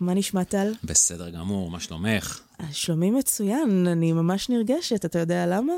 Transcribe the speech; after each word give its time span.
מה 0.00 0.14
נשמע, 0.14 0.44
טל? 0.44 0.72
בסדר 0.84 1.30
גמור, 1.30 1.70
מה 1.70 1.80
שלומך? 1.80 2.40
שלומי 2.72 3.10
מצוין, 3.10 3.86
אני 3.86 4.12
ממש 4.12 4.48
נרגשת, 4.48 5.04
אתה 5.04 5.18
יודע 5.18 5.46
למה? 5.46 5.72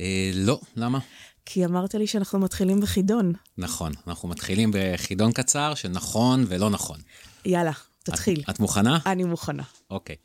אה, 0.00 0.30
לא, 0.34 0.60
למה? 0.76 0.98
כי 1.46 1.64
אמרת 1.64 1.94
לי 1.94 2.06
שאנחנו 2.06 2.38
מתחילים 2.38 2.80
בחידון. 2.80 3.32
נכון, 3.58 3.92
אנחנו 4.06 4.28
מתחילים 4.28 4.70
בחידון 4.74 5.32
קצר 5.32 5.74
של 5.74 5.88
נכון 5.88 6.44
ולא 6.48 6.70
נכון. 6.70 6.98
יאללה, 7.44 7.72
תתחיל. 8.02 8.40
את, 8.40 8.50
את 8.50 8.60
מוכנה? 8.60 8.98
אני 9.06 9.24
מוכנה. 9.24 9.62
אוקיי. 9.90 10.16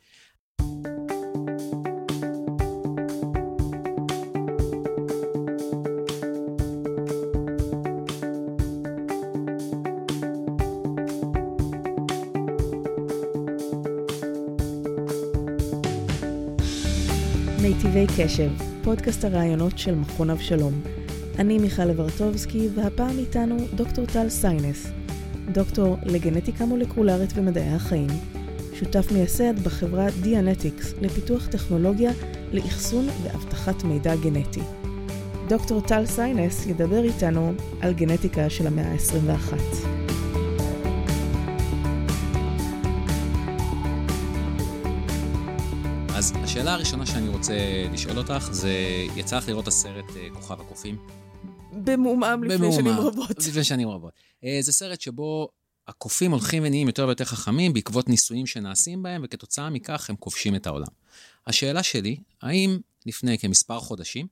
מיטיבי 17.94 18.24
קשב, 18.24 18.50
פודקאסט 18.84 19.24
הראיונות 19.24 19.78
של 19.78 19.94
מכון 19.94 20.30
אבשלום. 20.30 20.72
אני 21.38 21.58
מיכל 21.58 21.84
לברטובסקי, 21.84 22.68
והפעם 22.74 23.18
איתנו 23.18 23.56
דוקטור 23.74 24.06
טל 24.06 24.28
סיינס, 24.28 24.86
דוקטור 25.52 25.96
לגנטיקה 26.02 26.64
מולקולרית 26.64 27.30
ומדעי 27.34 27.68
החיים, 27.68 28.06
שותף 28.74 29.12
מייסד 29.12 29.58
בחברה 29.58 30.06
דיאנטיקס 30.22 30.94
לפיתוח 31.00 31.46
טכנולוגיה 31.46 32.10
לאחסון 32.52 33.08
ואבטחת 33.22 33.84
מידע 33.84 34.16
גנטי. 34.16 34.62
דוקטור 35.48 35.80
טל 35.80 36.06
סיינס 36.06 36.66
ידבר 36.66 37.04
איתנו 37.04 37.52
על 37.80 37.92
גנטיקה 37.92 38.50
של 38.50 38.66
המאה 38.66 38.92
ה-21. 38.92 40.01
השאלה 46.62 46.74
הראשונה 46.74 47.06
שאני 47.06 47.28
רוצה 47.28 47.54
לשאול 47.92 48.18
אותך 48.18 48.48
זה, 48.50 48.72
יצא 49.16 49.36
לך 49.36 49.48
לראות 49.48 49.68
הסרט 49.68 50.04
אה, 50.16 50.28
כוכב 50.34 50.60
הקופים? 50.60 50.98
במעומעם 51.72 52.44
לפני 52.44 52.56
במעומעם, 52.56 52.80
שנים 52.80 53.06
רבות. 53.06 53.38
לפני 53.38 53.64
שנים 53.64 53.88
רבות. 53.88 54.12
אה, 54.44 54.58
זה 54.60 54.72
סרט 54.72 55.00
שבו 55.00 55.48
הקופים 55.88 56.30
הולכים 56.30 56.62
ונהיים 56.66 56.86
יותר 56.86 57.06
ויותר 57.06 57.24
חכמים 57.24 57.72
בעקבות 57.72 58.08
ניסויים 58.08 58.46
שנעשים 58.46 59.02
בהם, 59.02 59.22
וכתוצאה 59.24 59.70
מכך 59.70 60.10
הם 60.10 60.16
כובשים 60.16 60.54
את 60.54 60.66
העולם. 60.66 60.86
השאלה 61.46 61.82
שלי, 61.82 62.16
האם 62.42 62.78
לפני 63.06 63.38
כמספר 63.38 63.80
חודשים 63.80 64.26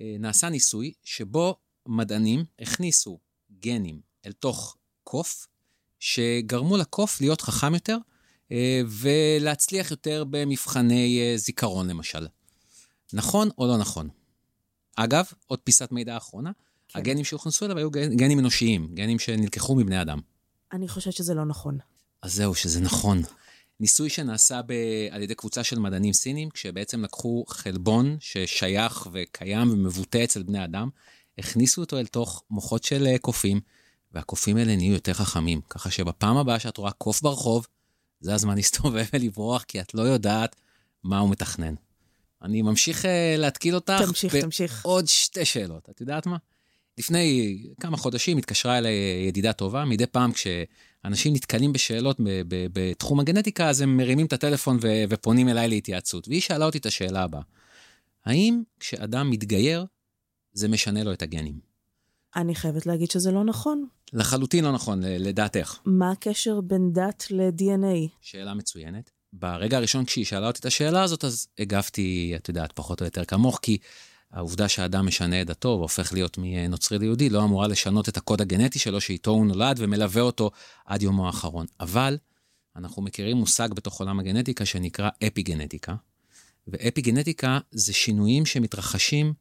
אה, 0.00 0.16
נעשה 0.18 0.48
ניסוי 0.48 0.92
שבו 1.04 1.56
מדענים 1.86 2.44
הכניסו 2.60 3.18
גנים 3.60 4.00
אל 4.26 4.32
תוך 4.32 4.76
קוף, 5.04 5.46
שגרמו 5.98 6.76
לקוף 6.76 7.20
להיות 7.20 7.40
חכם 7.40 7.74
יותר, 7.74 7.96
ולהצליח 8.88 9.90
יותר 9.90 10.24
במבחני 10.30 11.20
אה, 11.20 11.36
זיכרון 11.36 11.90
למשל. 11.90 12.26
נכון 13.12 13.48
או 13.58 13.66
לא 13.66 13.76
נכון? 13.76 14.08
אגב, 14.96 15.24
עוד 15.46 15.58
פיסת 15.64 15.92
מידע 15.92 16.16
אחרונה, 16.16 16.50
כן. 16.88 16.98
הגנים 16.98 17.24
שהוכנסו 17.24 17.64
אליו 17.64 17.78
היו 17.78 17.90
גנ- 17.90 18.16
גנים 18.16 18.38
אנושיים, 18.38 18.94
גנים 18.94 19.18
שנלקחו 19.18 19.74
מבני 19.74 20.02
אדם. 20.02 20.20
אני 20.72 20.88
חושבת 20.88 21.14
שזה 21.14 21.34
לא 21.34 21.44
נכון. 21.44 21.78
אז 22.22 22.34
זהו, 22.34 22.54
שזה 22.54 22.80
נכון. 22.80 23.22
ניסוי 23.80 24.10
שנעשה 24.10 24.60
ב... 24.66 24.72
על 25.10 25.22
ידי 25.22 25.34
קבוצה 25.34 25.64
של 25.64 25.78
מדענים 25.78 26.12
סינים, 26.12 26.50
כשבעצם 26.50 27.04
לקחו 27.04 27.44
חלבון 27.48 28.16
ששייך 28.20 29.08
וקיים 29.12 29.70
ומבוטא 29.70 30.24
אצל 30.24 30.42
בני 30.42 30.64
אדם, 30.64 30.88
הכניסו 31.38 31.80
אותו 31.80 31.98
אל 31.98 32.06
תוך 32.06 32.42
מוחות 32.50 32.84
של 32.84 33.06
אה, 33.06 33.18
קופים, 33.18 33.60
והקופים 34.12 34.56
האלה 34.56 34.76
נהיו 34.76 34.92
יותר 34.92 35.12
חכמים. 35.12 35.60
ככה 35.70 35.90
שבפעם 35.90 36.36
הבאה 36.36 36.58
שאת 36.58 36.76
רואה 36.76 36.92
קוף 36.92 37.22
ברחוב, 37.22 37.66
זה 38.20 38.34
הזמן 38.34 38.56
להסתובב 38.56 39.04
ולברוח, 39.12 39.62
כי 39.62 39.80
את 39.80 39.94
לא 39.94 40.02
יודעת 40.02 40.56
מה 41.04 41.18
הוא 41.18 41.30
מתכנן. 41.30 41.74
אני 42.42 42.62
ממשיך 42.62 43.04
אה, 43.04 43.34
להתקיל 43.38 43.74
אותך 43.74 44.02
תמשיך, 44.06 44.36
תמשיך. 44.36 44.82
בעוד 44.84 45.06
שתי 45.06 45.44
שאלות. 45.44 45.88
את 45.90 46.00
יודעת 46.00 46.26
מה? 46.26 46.36
לפני 46.98 47.58
כמה 47.80 47.96
חודשים 47.96 48.38
התקשרה 48.38 48.78
אליי 48.78 48.94
ידידה 49.28 49.52
טובה, 49.52 49.84
מדי 49.84 50.06
פעם 50.06 50.32
כשאנשים 50.32 51.34
נתקלים 51.34 51.72
בשאלות 51.72 52.20
בתחום 52.48 53.20
הגנטיקה, 53.20 53.68
אז 53.68 53.80
הם 53.80 53.96
מרימים 53.96 54.26
את 54.26 54.32
הטלפון 54.32 54.78
ו- 54.82 55.04
ופונים 55.08 55.48
אליי 55.48 55.68
להתייעצות. 55.68 56.28
והיא 56.28 56.40
שאלה 56.40 56.64
אותי 56.64 56.78
את 56.78 56.86
השאלה 56.86 57.22
הבאה: 57.22 57.40
האם 58.24 58.62
כשאדם 58.80 59.30
מתגייר, 59.30 59.84
זה 60.52 60.68
משנה 60.68 61.04
לו 61.04 61.12
את 61.12 61.22
הגנים? 61.22 61.60
אני 62.36 62.54
חייבת 62.54 62.86
להגיד 62.86 63.10
שזה 63.10 63.30
לא 63.30 63.44
נכון. 63.44 63.86
לחלוטין 64.12 64.64
לא 64.64 64.72
נכון, 64.72 65.00
לדעתך. 65.02 65.78
מה 65.84 66.10
הקשר 66.10 66.60
בין 66.60 66.92
דת 66.92 67.24
ל-DNA? 67.30 68.08
שאלה 68.20 68.54
מצוינת. 68.54 69.10
ברגע 69.32 69.76
הראשון 69.76 70.04
כשהיא 70.04 70.24
שאלה 70.24 70.46
אותי 70.46 70.60
את 70.60 70.64
השאלה 70.64 71.02
הזאת, 71.02 71.24
אז 71.24 71.46
הגבתי, 71.58 72.32
את 72.36 72.48
יודעת, 72.48 72.72
פחות 72.72 73.00
או 73.00 73.06
יותר 73.06 73.24
כמוך, 73.24 73.58
כי 73.62 73.78
העובדה 74.32 74.68
שהאדם 74.68 75.06
משנה 75.06 75.42
את 75.42 75.46
דתו 75.46 75.68
והופך 75.68 76.12
להיות 76.12 76.38
מנוצרי 76.40 76.98
ליהודי 76.98 77.28
לא 77.28 77.44
אמורה 77.44 77.68
לשנות 77.68 78.08
את 78.08 78.16
הקוד 78.16 78.40
הגנטי 78.40 78.78
שלו 78.78 79.00
שאיתו 79.00 79.30
הוא 79.30 79.46
נולד 79.46 79.76
ומלווה 79.78 80.22
אותו 80.22 80.50
עד 80.86 81.02
יומו 81.02 81.26
האחרון. 81.26 81.66
אבל 81.80 82.18
אנחנו 82.76 83.02
מכירים 83.02 83.36
מושג 83.36 83.68
בתוך 83.74 84.00
עולם 84.00 84.20
הגנטיקה 84.20 84.64
שנקרא 84.64 85.10
אפיגנטיקה, 85.26 85.94
ואפיגנטיקה 86.68 87.58
זה 87.70 87.92
שינויים 87.92 88.46
שמתרחשים 88.46 89.32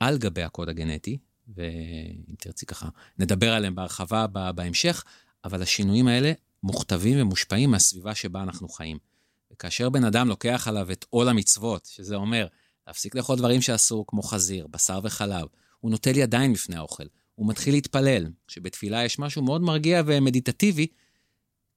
על 0.00 0.18
גבי 0.18 0.42
הקוד 0.42 0.68
הגנטי, 0.68 1.18
ואם 1.48 2.34
תרצי 2.38 2.66
ככה, 2.66 2.88
נדבר 3.18 3.52
עליהם 3.54 3.74
בהרחבה 3.74 4.26
בהמשך, 4.54 5.04
אבל 5.44 5.62
השינויים 5.62 6.08
האלה 6.08 6.32
מוכתבים 6.62 7.20
ומושפעים 7.20 7.70
מהסביבה 7.70 8.14
שבה 8.14 8.42
אנחנו 8.42 8.68
חיים. 8.68 8.98
וכאשר 9.52 9.90
בן 9.90 10.04
אדם 10.04 10.28
לוקח 10.28 10.68
עליו 10.68 10.92
את 10.92 11.06
עול 11.10 11.28
המצוות, 11.28 11.88
שזה 11.92 12.16
אומר 12.16 12.46
להפסיק 12.86 13.14
לאכול 13.14 13.36
דברים 13.36 13.62
שאסור, 13.62 14.04
כמו 14.06 14.22
חזיר, 14.22 14.66
בשר 14.66 15.00
וחלב, 15.02 15.46
הוא 15.80 15.90
נוטל 15.90 16.16
ידיים 16.16 16.52
לפני 16.52 16.76
האוכל, 16.76 17.04
הוא 17.34 17.48
מתחיל 17.48 17.74
להתפלל, 17.74 18.26
שבתפילה 18.48 19.04
יש 19.04 19.18
משהו 19.18 19.42
מאוד 19.42 19.62
מרגיע 19.62 20.02
ומדיטטיבי, 20.06 20.86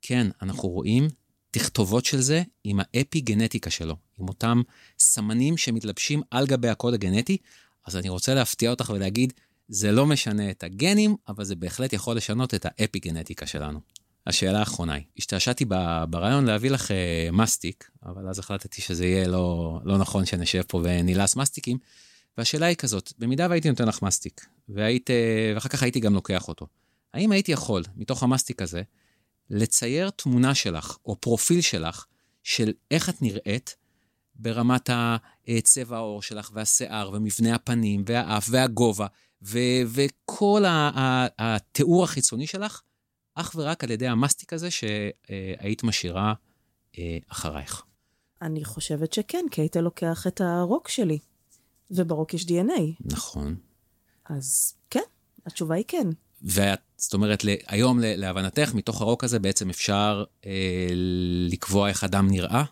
כן, 0.01 0.28
אנחנו 0.41 0.69
רואים 0.69 1.07
תכתובות 1.51 2.05
של 2.05 2.22
זה 2.22 2.44
עם 2.63 2.79
האפי-גנטיקה 2.79 3.69
שלו, 3.69 3.95
עם 4.19 4.29
אותם 4.29 4.61
סמנים 4.99 5.57
שמתלבשים 5.57 6.22
על 6.31 6.45
גבי 6.45 6.69
הקוד 6.69 6.94
הגנטי, 6.94 7.38
אז 7.85 7.95
אני 7.97 8.09
רוצה 8.09 8.34
להפתיע 8.34 8.69
אותך 8.69 8.91
ולהגיד, 8.95 9.34
זה 9.69 9.91
לא 9.91 10.05
משנה 10.05 10.51
את 10.51 10.63
הגנים, 10.63 11.16
אבל 11.28 11.44
זה 11.44 11.55
בהחלט 11.55 11.94
יכול 11.94 12.17
לשנות 12.17 12.53
את 12.53 12.66
האפי-גנטיקה 12.66 13.47
שלנו. 13.47 13.79
השאלה 14.28 14.59
האחרונה 14.59 14.94
היא, 14.94 15.03
השתעשעתי 15.17 15.66
ברעיון 16.09 16.45
להביא 16.45 16.72
לך 16.72 16.91
אה, 16.91 17.29
מסטיק, 17.31 17.89
אבל 18.05 18.29
אז 18.29 18.39
החלטתי 18.39 18.81
שזה 18.81 19.05
יהיה 19.05 19.28
לא, 19.28 19.79
לא 19.83 19.97
נכון 19.97 20.25
שנשב 20.25 20.61
פה 20.67 20.81
ונילס 20.83 21.35
מסטיקים, 21.35 21.78
והשאלה 22.38 22.66
היא 22.66 22.75
כזאת, 22.75 23.13
במידה 23.19 23.47
והייתי 23.50 23.69
נותן 23.69 23.88
לך 23.88 24.01
מסטיק, 24.01 24.45
והיית, 24.69 25.09
אה, 25.09 25.51
ואחר 25.55 25.69
כך 25.69 25.84
הייתי 25.84 25.99
גם 25.99 26.13
לוקח 26.13 26.47
אותו, 26.47 26.67
האם 27.13 27.31
הייתי 27.31 27.51
יכול, 27.51 27.84
מתוך 27.95 28.23
המסטיק 28.23 28.61
הזה, 28.61 28.81
לצייר 29.49 30.09
תמונה 30.09 30.55
שלך, 30.55 30.97
או 31.05 31.16
פרופיל 31.16 31.61
שלך, 31.61 32.05
של 32.44 32.73
איך 32.91 33.09
את 33.09 33.22
נראית 33.22 33.75
ברמת 34.35 34.89
הצבע 35.47 35.95
העור 35.95 36.22
שלך, 36.22 36.51
והשיער, 36.53 37.11
ומבנה 37.13 37.55
הפנים, 37.55 38.03
והאף, 38.07 38.47
והגובה, 38.51 39.07
ו- 39.41 39.83
וכל 39.87 40.65
ה- 40.65 40.89
ה- 40.95 41.27
התיאור 41.37 42.03
החיצוני 42.03 42.47
שלך, 42.47 42.81
אך 43.35 43.51
ורק 43.55 43.83
על 43.83 43.91
ידי 43.91 44.07
המסטיק 44.07 44.53
הזה 44.53 44.71
שהיית 44.71 45.83
משאירה 45.83 46.33
אה, 46.97 47.17
אחרייך. 47.27 47.83
אני 48.41 48.65
חושבת 48.65 49.13
שכן, 49.13 49.45
כי 49.51 49.61
היית 49.61 49.75
לוקח 49.75 50.27
את 50.27 50.41
הרוק 50.41 50.87
שלי, 50.89 51.19
וברוק 51.91 52.33
יש 52.33 52.43
DNA. 52.43 52.81
נכון. 53.05 53.55
אז 54.25 54.73
כן, 54.89 55.03
התשובה 55.45 55.75
היא 55.75 55.85
כן. 55.87 56.07
ואת, 56.41 56.79
זאת 56.97 57.13
אומרת, 57.13 57.43
היום 57.67 57.99
להבנתך, 58.01 58.73
מתוך 58.73 59.01
הרוק 59.01 59.23
הזה 59.23 59.39
בעצם 59.39 59.69
אפשר 59.69 60.23
אה, 60.45 60.87
לקבוע 61.49 61.90
איך 61.90 62.03
אדם 62.03 62.28
נראה, 62.29 62.63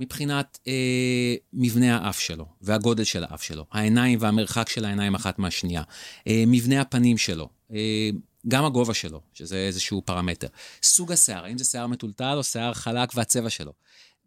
מבחינת 0.00 0.58
אה, 0.66 1.34
מבנה 1.52 1.96
האף 1.96 2.18
שלו, 2.18 2.46
והגודל 2.62 3.04
של 3.04 3.24
האף 3.24 3.42
שלו, 3.42 3.66
העיניים 3.72 4.18
והמרחק 4.22 4.68
של 4.68 4.84
העיניים 4.84 5.14
אחת 5.14 5.38
מהשנייה, 5.38 5.82
אה, 6.28 6.44
מבנה 6.46 6.80
הפנים 6.80 7.18
שלו, 7.18 7.48
אה, 7.72 8.10
גם 8.48 8.64
הגובה 8.64 8.94
שלו, 8.94 9.20
שזה 9.34 9.56
איזשהו 9.56 10.02
פרמטר, 10.04 10.46
סוג 10.82 11.12
השיער, 11.12 11.44
האם 11.44 11.58
זה 11.58 11.64
שיער 11.64 11.86
מטולטל 11.86 12.34
או 12.36 12.44
שיער 12.44 12.74
חלק 12.74 13.10
והצבע 13.14 13.50
שלו. 13.50 13.72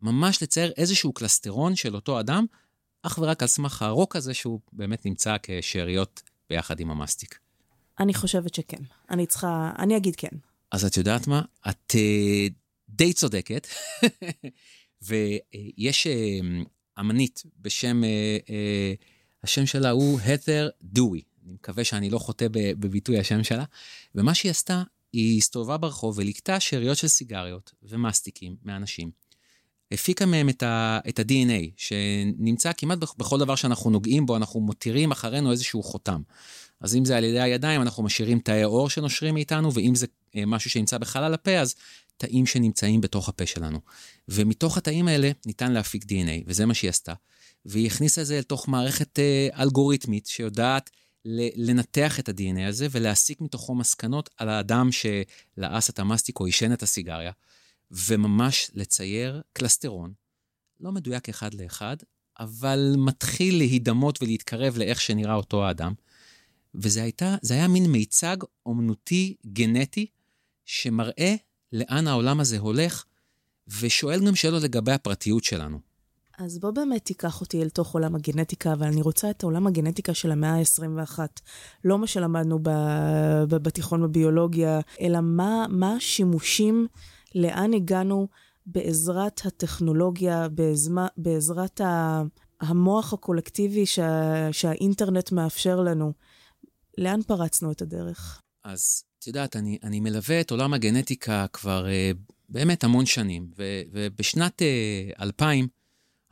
ממש 0.02 0.44
לצייר 0.44 0.72
איזשהו 0.78 1.14
קלסטרון 1.14 1.76
של 1.76 1.96
אותו 1.96 2.20
אדם, 2.20 2.46
אך 3.04 3.20
ורק 3.22 3.42
על 3.42 3.48
סמך 3.48 3.82
הרוק 3.82 4.16
הזה 4.16 4.34
שהוא 4.34 4.60
באמת 4.74 5.06
נמצא 5.06 5.36
כשאריות 5.44 6.22
ביחד 6.50 6.80
עם 6.80 6.92
המסטיק. 6.92 7.40
אני 8.00 8.14
חושבת 8.14 8.56
שכן. 8.56 8.84
אני 9.10 9.26
צריכה, 9.26 9.72
אני 9.80 9.98
אגיד 9.98 10.16
כן. 10.16 10.38
אז 10.72 10.86
את 10.86 10.98
יודעת 10.98 11.28
מה? 11.28 11.42
את 11.70 11.92
uh, 11.92 12.54
די 12.90 13.14
צודקת, 13.14 13.68
ויש 15.02 16.08
uh, 16.08 17.00
אמנית 17.00 17.44
בשם, 17.62 18.04
uh, 18.04 18.48
uh, 18.48 18.52
השם 19.44 19.66
שלה 19.66 19.90
הוא 19.90 20.20
הת'ר 20.20 20.70
דואי. 20.82 21.22
אני 21.46 21.54
מקווה 21.54 21.84
שאני 21.84 22.10
לא 22.10 22.20
חוטא 22.20 22.48
בביטוי 22.52 23.20
השם 23.20 23.44
שלה. 23.44 23.64
ומה 24.16 24.34
שהיא 24.34 24.50
עשתה, 24.50 24.84
היא 25.14 25.38
הסתובבה 25.38 25.78
ברחוב 25.78 26.18
וליקטה 26.18 26.60
שאריות 26.60 26.98
של 26.98 27.08
סיגריות 27.08 27.72
ומסטיקים 27.84 28.56
מאנשים, 28.64 29.12
הפיקה 29.92 30.26
מהם 30.26 30.50
את, 30.50 30.64
ה, 30.64 31.00
את 31.10 31.20
ה-DNA, 31.20 31.72
שנמצא 31.78 32.72
כמעט 32.78 32.98
בכל 32.98 33.40
דבר 33.40 33.56
שאנחנו 33.56 33.90
נוגעים 33.90 34.26
בו, 34.26 34.38
אנחנו 34.38 34.60
מותירים 34.60 35.12
אחרינו 35.12 35.52
איזשהו 35.52 35.84
חותם. 35.84 36.22
אז 36.82 36.96
אם 36.96 37.06
זה 37.06 37.18
על 37.18 37.24
ידי 37.24 37.40
הידיים, 37.40 37.82
אנחנו 37.82 38.04
משאירים 38.04 38.40
תאי 38.40 38.64
עור 38.64 38.90
שנושרים 38.90 39.34
מאיתנו, 39.34 39.74
ואם 39.74 39.96
זה 39.96 40.08
אה, 40.36 40.46
משהו 40.46 40.70
שנמצא 40.70 40.98
בחלל 40.98 41.34
הפה, 41.34 41.52
אז 41.52 41.76
תאים 42.18 42.46
שנמצאים 42.46 43.02
בתוך 43.02 43.30
הפה 43.30 43.46
שלנו. 43.46 43.80
ומתוך 44.28 44.78
התאים 44.78 45.08
האלה 45.08 45.32
ניתן 45.46 45.72
להפיק 45.72 46.04
DNA, 46.04 46.44
וזה 46.46 46.66
מה 46.66 46.74
שהיא 46.74 46.90
עשתה. 46.90 47.14
והיא 47.66 47.88
הכניסה 47.88 48.22
את 48.22 48.26
זה 48.26 48.40
לתוך 48.40 48.68
מערכת 48.68 49.20
אה, 49.20 49.48
אלגוריתמית 49.62 50.26
שיודעת 50.26 50.90
לנתח 51.56 52.20
את 52.20 52.30
ה-DNA 52.30 52.68
הזה 52.68 52.88
ולהסיק 52.92 53.42
מתוכו 53.42 53.76
מסקנות 53.76 54.30
על 54.38 54.50
האדם 54.50 54.90
שלעס 54.92 55.90
את 55.90 56.00
המסטיק 56.00 56.40
או 56.40 56.46
עישן 56.46 56.74
את 56.74 56.84
הסיגריה, 56.84 57.32
וממש 57.92 58.72
לצייר 58.74 59.42
קלסטרון, 59.54 60.14
לא 60.80 60.92
מדויק 60.92 61.30
אחד 61.30 61.54
לאחד, 61.54 61.98
אבל 62.40 62.96
מתחיל 62.98 63.58
להידמות 63.58 64.22
ולהתקרב 64.22 64.78
לאיך 64.78 65.02
שנראה 65.02 65.36
אותו 65.36 65.66
האדם. 65.66 65.94
וזה 66.76 67.04
הייתה, 67.04 67.36
היה 67.50 67.68
מין 67.68 67.86
מיצג 67.92 68.38
אומנותי 68.66 69.36
גנטי 69.46 70.06
שמראה 70.66 71.36
לאן 71.74 72.08
העולם 72.08 72.40
הזה 72.40 72.60
הולך, 72.60 73.04
ושואל 73.82 74.26
גם 74.28 74.36
שאלות 74.36 74.64
לגבי 74.64 74.92
הפרטיות 74.92 75.44
שלנו. 75.44 75.80
אז 76.38 76.60
בוא 76.60 76.72
באמת 76.72 77.06
תיקח 77.06 77.42
אותי 77.42 77.64
אל 77.64 77.70
תוך 77.70 77.94
עולם 77.94 78.16
הגנטיקה, 78.16 78.74
אבל 78.74 78.88
אני 78.88 79.02
רוצה 79.02 79.30
את 79.30 79.44
עולם 79.44 79.68
הגנטיקה 79.68 80.14
של 80.14 80.32
המאה 80.32 80.56
ה-21. 80.56 81.20
לא 81.86 81.98
מה 81.98 82.08
שלמדנו 82.08 82.60
ב- 82.62 82.70
ב- 83.50 83.56
בתיכון 83.56 84.02
בביולוגיה, 84.04 84.80
אלא 85.02 85.20
מה, 85.22 85.96
השימושים, 85.98 86.88
לאן 87.36 87.74
הגענו 87.74 88.28
בעזרת 88.66 89.42
הטכנולוגיה, 89.46 90.50
בעזמה, 90.50 91.08
בעזרת 91.18 91.82
ה- 91.82 92.22
המוח 92.62 93.14
הקולקטיבי 93.14 93.86
שה- 93.86 94.50
שהאינטרנט 94.52 95.32
מאפשר 95.32 95.82
לנו. 95.82 96.14
לאן 96.98 97.22
פרצנו 97.22 97.72
את 97.72 97.82
הדרך? 97.82 98.42
אז 98.68 99.04
את 99.20 99.28
יודעת, 99.28 99.56
אני, 99.56 99.78
אני 99.84 100.00
מלווה 100.00 100.42
את 100.42 100.52
עולם 100.52 100.74
הגנטיקה 100.74 101.46
כבר 101.54 101.86
uh, 101.86 102.34
באמת 102.50 102.84
המון 102.84 103.06
שנים, 103.06 103.48
ו, 103.58 103.82
ובשנת 103.92 104.62
uh, 104.62 105.22
2000 105.22 105.68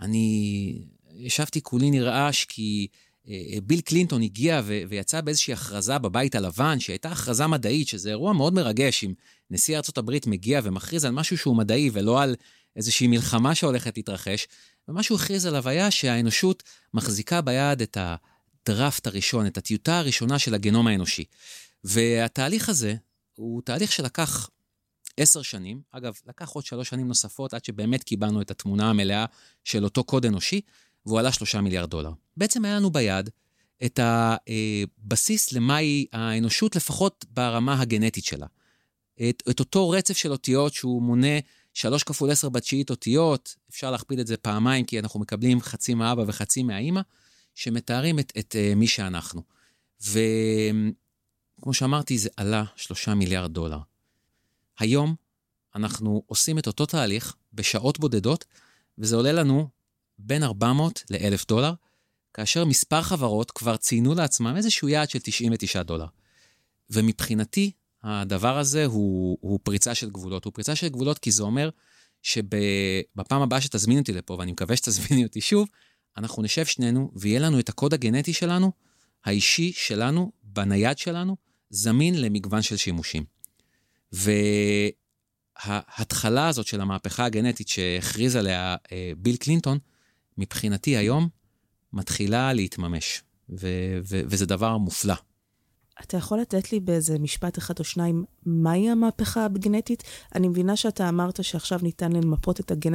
אני 0.01 0.87
ישבתי 1.13 1.61
כולי 1.61 1.91
נרעש 1.91 2.45
כי 2.45 2.87
uh, 3.25 3.29
ביל 3.63 3.81
קלינטון 3.81 4.21
הגיע 4.21 4.61
ו, 4.63 4.81
ויצא 4.89 5.21
באיזושהי 5.21 5.53
הכרזה 5.53 5.97
בבית 5.97 6.35
הלבן, 6.35 6.79
שהייתה 6.79 7.11
הכרזה 7.11 7.47
מדעית, 7.47 7.87
שזה 7.87 8.09
אירוע 8.09 8.33
מאוד 8.33 8.53
מרגש 8.53 9.03
אם 9.03 9.13
נשיא 9.51 9.77
ארה"ב 9.77 10.11
מגיע 10.27 10.61
ומכריז 10.63 11.05
על 11.05 11.11
משהו 11.11 11.37
שהוא 11.37 11.57
מדעי 11.57 11.89
ולא 11.93 12.21
על 12.21 12.35
איזושהי 12.75 13.07
מלחמה 13.07 13.55
שהולכת 13.55 13.97
להתרחש. 13.97 14.47
ומה 14.87 15.03
שהוא 15.03 15.17
הכריז 15.17 15.45
עליו 15.45 15.69
היה 15.69 15.91
שהאנושות 15.91 16.63
מחזיקה 16.93 17.41
ביד 17.41 17.81
את 17.81 17.97
הדראפט 17.97 19.07
הראשון, 19.07 19.47
את 19.47 19.57
הטיוטה 19.57 19.99
הראשונה 19.99 20.39
של 20.39 20.53
הגנום 20.53 20.87
האנושי. 20.87 21.23
והתהליך 21.85 22.69
הזה 22.69 22.95
הוא 23.35 23.61
תהליך 23.61 23.91
שלקח 23.91 24.49
עשר 25.17 25.41
שנים, 25.41 25.81
אגב, 25.91 26.13
לקח 26.27 26.49
עוד 26.49 26.65
שלוש 26.65 26.89
שנים 26.89 27.07
נוספות 27.07 27.53
עד 27.53 27.65
שבאמת 27.65 28.03
קיבלנו 28.03 28.41
את 28.41 28.51
התמונה 28.51 28.89
המלאה 28.89 29.25
של 29.63 29.83
אותו 29.83 30.03
קוד 30.03 30.25
אנושי, 30.25 30.61
והוא 31.05 31.19
עלה 31.19 31.31
שלושה 31.31 31.61
מיליארד 31.61 31.89
דולר. 31.89 32.11
בעצם 32.37 32.65
היה 32.65 32.75
לנו 32.75 32.89
ביד 32.89 33.29
את 33.85 33.99
הבסיס 34.03 35.51
למהי 35.51 36.05
האנושות, 36.13 36.75
לפחות 36.75 37.25
ברמה 37.29 37.81
הגנטית 37.81 38.25
שלה. 38.25 38.47
את, 39.29 39.43
את 39.49 39.59
אותו 39.59 39.89
רצף 39.89 40.17
של 40.17 40.31
אותיות 40.31 40.73
שהוא 40.73 41.01
מונה 41.01 41.39
שלוש 41.73 42.03
כפול 42.03 42.31
עשר 42.31 42.49
בתשיעית 42.49 42.89
אותיות, 42.89 43.55
אפשר 43.69 43.91
להכפיל 43.91 44.19
את 44.19 44.27
זה 44.27 44.37
פעמיים, 44.37 44.85
כי 44.85 44.99
אנחנו 44.99 45.19
מקבלים 45.19 45.61
חצי 45.61 45.93
מהאבא 45.93 46.23
וחצי 46.27 46.63
מהאימא, 46.63 47.01
שמתארים 47.55 48.19
את, 48.19 48.33
את 48.39 48.55
uh, 48.55 48.75
מי 48.75 48.87
שאנחנו. 48.87 49.41
ו... 50.05 50.19
כמו 51.65 51.73
שאמרתי, 51.73 52.17
זה 52.17 52.29
עלה 52.37 52.63
שלושה 52.75 53.13
מיליארד 53.13 53.53
דולר. 53.53 53.79
היום 54.79 55.15
אנחנו 55.75 56.23
עושים 56.25 56.59
את 56.59 56.67
אותו 56.67 56.85
תהליך 56.85 57.35
בשעות 57.53 57.99
בודדות, 57.99 58.45
וזה 58.97 59.15
עולה 59.15 59.31
לנו 59.31 59.69
בין 60.17 60.43
400 60.43 61.03
ל-1,000 61.09 61.45
דולר, 61.47 61.73
כאשר 62.33 62.65
מספר 62.65 63.01
חברות 63.01 63.51
כבר 63.51 63.77
ציינו 63.77 64.15
לעצמם 64.15 64.53
איזשהו 64.57 64.89
יעד 64.89 65.09
של 65.09 65.19
99 65.19 65.83
דולר. 65.83 66.05
ומבחינתי, 66.89 67.71
הדבר 68.03 68.57
הזה 68.57 68.85
הוא, 68.85 69.37
הוא 69.41 69.59
פריצה 69.63 69.95
של 69.95 70.09
גבולות. 70.09 70.45
הוא 70.45 70.53
פריצה 70.53 70.75
של 70.75 70.89
גבולות 70.89 71.19
כי 71.19 71.31
זה 71.31 71.43
אומר 71.43 71.69
שבפעם 72.21 73.41
הבאה 73.41 73.61
שתזמין 73.61 73.99
אותי 73.99 74.13
לפה, 74.13 74.35
ואני 74.39 74.51
מקווה 74.51 74.75
שתזמיני 74.75 75.23
אותי 75.23 75.41
שוב, 75.41 75.69
אנחנו 76.17 76.43
נשב 76.43 76.65
שנינו 76.65 77.11
ויהיה 77.15 77.39
לנו 77.39 77.59
את 77.59 77.69
הקוד 77.69 77.93
הגנטי 77.93 78.33
שלנו, 78.33 78.71
האישי 79.25 79.71
שלנו, 79.71 80.31
בנייד 80.43 80.97
שלנו, 80.97 81.45
זמין 81.69 82.21
למגוון 82.21 82.61
של 82.61 82.77
שימושים. 82.77 83.23
וההתחלה 85.65 86.47
הזאת 86.47 86.67
של 86.67 86.81
המהפכה 86.81 87.25
הגנטית 87.25 87.67
שהכריז 87.67 88.35
עליה 88.35 88.75
אה, 88.91 89.11
ביל 89.17 89.35
קלינטון, 89.35 89.77
מבחינתי 90.37 90.97
היום 90.97 91.29
מתחילה 91.93 92.53
להתממש, 92.53 93.23
ו- 93.49 93.99
ו- 94.09 94.21
וזה 94.25 94.45
דבר 94.45 94.77
מופלא. 94.77 95.15
אתה 96.01 96.17
יכול 96.17 96.39
לתת 96.39 96.71
לי 96.71 96.79
באיזה 96.79 97.19
משפט 97.19 97.57
אחד 97.57 97.79
או 97.79 97.83
שניים, 97.83 98.25
מהי 98.45 98.89
המהפכה 98.89 99.45
הגנטית? 99.45 100.03
אני 100.35 100.47
מבינה 100.47 100.75
שאתה 100.75 101.09
אמרת 101.09 101.43
שעכשיו 101.43 101.79
ניתן 101.83 102.11
למפות 102.11 102.59
את, 102.59 102.71
הגן... 102.71 102.93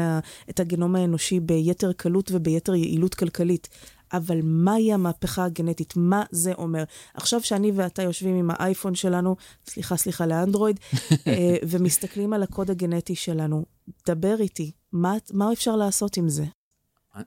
את 0.50 0.60
הגנום 0.60 0.96
האנושי 0.96 1.40
ביתר 1.40 1.92
קלות 1.92 2.30
וביתר 2.34 2.74
יעילות 2.74 3.14
כלכלית, 3.14 3.68
אבל 4.12 4.40
מהי 4.42 4.92
המהפכה 4.92 5.44
הגנטית? 5.44 5.96
מה 5.96 6.22
זה 6.30 6.52
אומר? 6.52 6.84
עכשיו 7.14 7.40
שאני 7.42 7.72
ואתה 7.74 8.02
יושבים 8.02 8.34
עם 8.36 8.50
האייפון 8.50 8.94
שלנו, 8.94 9.36
סליחה, 9.66 9.96
סליחה, 9.96 10.26
לאנדרואיד, 10.26 10.80
אה, 11.26 11.56
ומסתכלים 11.68 12.32
על 12.32 12.42
הקוד 12.42 12.70
הגנטי 12.70 13.14
שלנו, 13.14 13.64
דבר 14.06 14.36
איתי, 14.40 14.72
מה, 14.92 15.14
מה 15.32 15.52
אפשר 15.52 15.76
לעשות 15.76 16.16
עם 16.16 16.28
זה? 16.28 16.44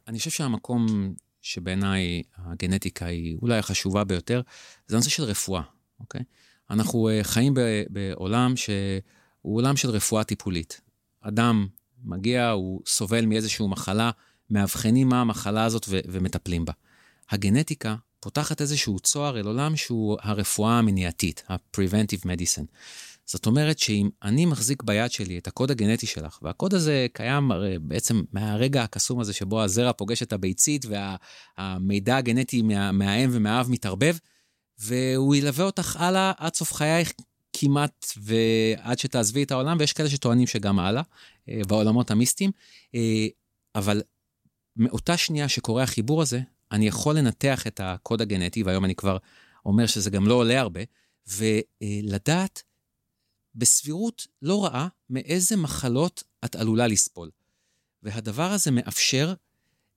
אני 0.08 0.18
חושב 0.18 0.32
שהמקום 0.32 1.14
שבעיניי 1.42 2.24
הגנטיקה 2.36 3.06
היא 3.06 3.38
אולי 3.42 3.58
החשובה 3.58 4.04
ביותר, 4.04 4.42
זה 4.88 4.96
הנושא 4.96 5.10
של 5.10 5.24
רפואה, 5.24 5.62
אוקיי? 6.00 6.22
אנחנו 6.70 7.10
uh, 7.10 7.24
חיים 7.24 7.54
בעולם 7.90 8.56
שהוא 8.56 9.56
עולם 9.58 9.78
של 9.78 9.90
רפואה 9.90 10.24
טיפולית. 10.24 10.82
אדם 11.22 11.68
מגיע, 12.04 12.50
הוא 12.50 12.82
סובל 12.86 13.26
מאיזושהי 13.26 13.68
מחלה, 13.68 14.12
מאבחנים 14.54 15.10
מה 15.10 15.22
המחלה 15.22 15.64
הזאת 15.64 15.86
ו- 15.90 16.00
ומטפלים 16.08 16.66
בה. 16.66 16.74
הגנטיקה 17.30 17.96
פותחת 18.20 18.62
איזשהו 18.62 19.00
צוהר 19.00 19.40
אל 19.40 19.46
עולם 19.46 19.76
שהוא 19.76 20.18
הרפואה 20.22 20.80
המניעתית, 20.80 21.44
ה-preventive 21.50 22.26
medicine. 22.26 22.66
זאת 23.26 23.46
אומרת 23.46 23.80
שאם 23.80 24.10
אני 24.24 24.46
מחזיק 24.46 24.84
ביד 24.84 25.12
שלי 25.12 25.38
את 25.38 25.48
הקוד 25.48 25.72
הגנטי 25.72 26.06
שלך, 26.06 26.40
והקוד 26.42 26.74
הזה 26.74 27.08
קיים 27.14 27.52
הרי 27.52 27.80
בעצם 27.80 28.24
מהרגע 28.34 28.84
הקסום 28.84 29.20
הזה 29.20 29.34
שבו 29.34 29.64
הזרע 29.64 29.94
פוגש 29.94 30.24
את 30.24 30.34
הביצית 30.34 30.86
והמידע 31.58 32.18
הגנטי 32.18 32.62
מה, 32.62 32.92
מהאם 32.92 33.30
ומהאב 33.34 33.70
מתערבב, 33.70 34.16
והוא 34.80 35.36
ילווה 35.36 35.66
אותך 35.66 35.98
הלאה 36.00 36.32
עד 36.38 36.56
סוף 36.56 36.74
חייך 36.74 37.14
כמעט 37.54 38.06
ועד 38.18 39.00
שתעזבי 39.00 39.44
את 39.44 39.52
העולם, 39.52 39.78
ויש 39.80 39.94
כאלה 39.94 40.10
שטוענים 40.10 40.48
שגם 40.48 40.80
הלאה, 40.80 41.02
אה, 41.50 41.62
בעולמות 41.68 42.12
המיסטיים. 42.12 42.52
אה, 42.96 43.28
אבל 43.76 44.02
מאותה 44.76 45.18
שנייה 45.18 45.50
שקורה 45.50 45.84
החיבור 45.84 46.22
הזה, 46.22 46.42
אני 46.72 46.88
יכול 46.88 47.18
לנתח 47.18 47.68
את 47.68 47.80
הקוד 47.84 48.22
הגנטי, 48.22 48.64
והיום 48.64 48.86
אני 48.86 48.96
כבר 48.96 49.18
אומר 49.66 49.86
שזה 49.86 50.10
גם 50.10 50.28
לא 50.28 50.34
עולה 50.34 50.60
הרבה, 50.60 50.82
ולדעת 51.28 52.64
בסבירות 53.56 54.28
לא 54.42 54.66
רעה 54.66 54.88
מאיזה 55.10 55.58
מחלות 55.58 56.24
את 56.46 56.56
עלולה 56.56 56.88
לסבול. 56.88 57.30
והדבר 58.04 58.52
הזה 58.52 58.72
מאפשר 58.72 59.34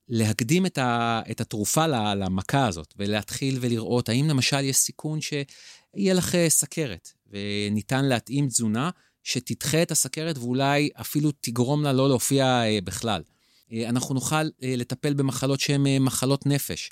להקדים 0.09 0.65
את, 0.65 0.77
ה, 0.77 1.21
את 1.31 1.41
התרופה 1.41 1.87
למכה 1.87 2.67
הזאת, 2.67 2.93
ולהתחיל 2.97 3.57
ולראות 3.61 4.09
האם 4.09 4.29
למשל 4.29 4.63
יש 4.63 4.75
סיכון 4.75 5.19
שיהיה 5.21 6.13
לך 6.13 6.35
אה, 6.35 6.49
סכרת, 6.49 7.09
וניתן 7.27 8.05
להתאים 8.05 8.47
תזונה 8.47 8.89
שתדחה 9.23 9.81
את 9.81 9.91
הסכרת 9.91 10.37
ואולי 10.37 10.89
אפילו 11.01 11.31
תגרום 11.41 11.83
לה 11.83 11.93
לא 11.93 12.07
להופיע 12.07 12.45
אה, 12.45 12.79
בכלל. 12.83 13.21
אה, 13.71 13.89
אנחנו 13.89 14.15
נוכל 14.15 14.43
לטפל 14.61 15.13
במחלות 15.13 15.59
שהן 15.59 15.97
מחלות 15.99 16.45
נפש, 16.45 16.89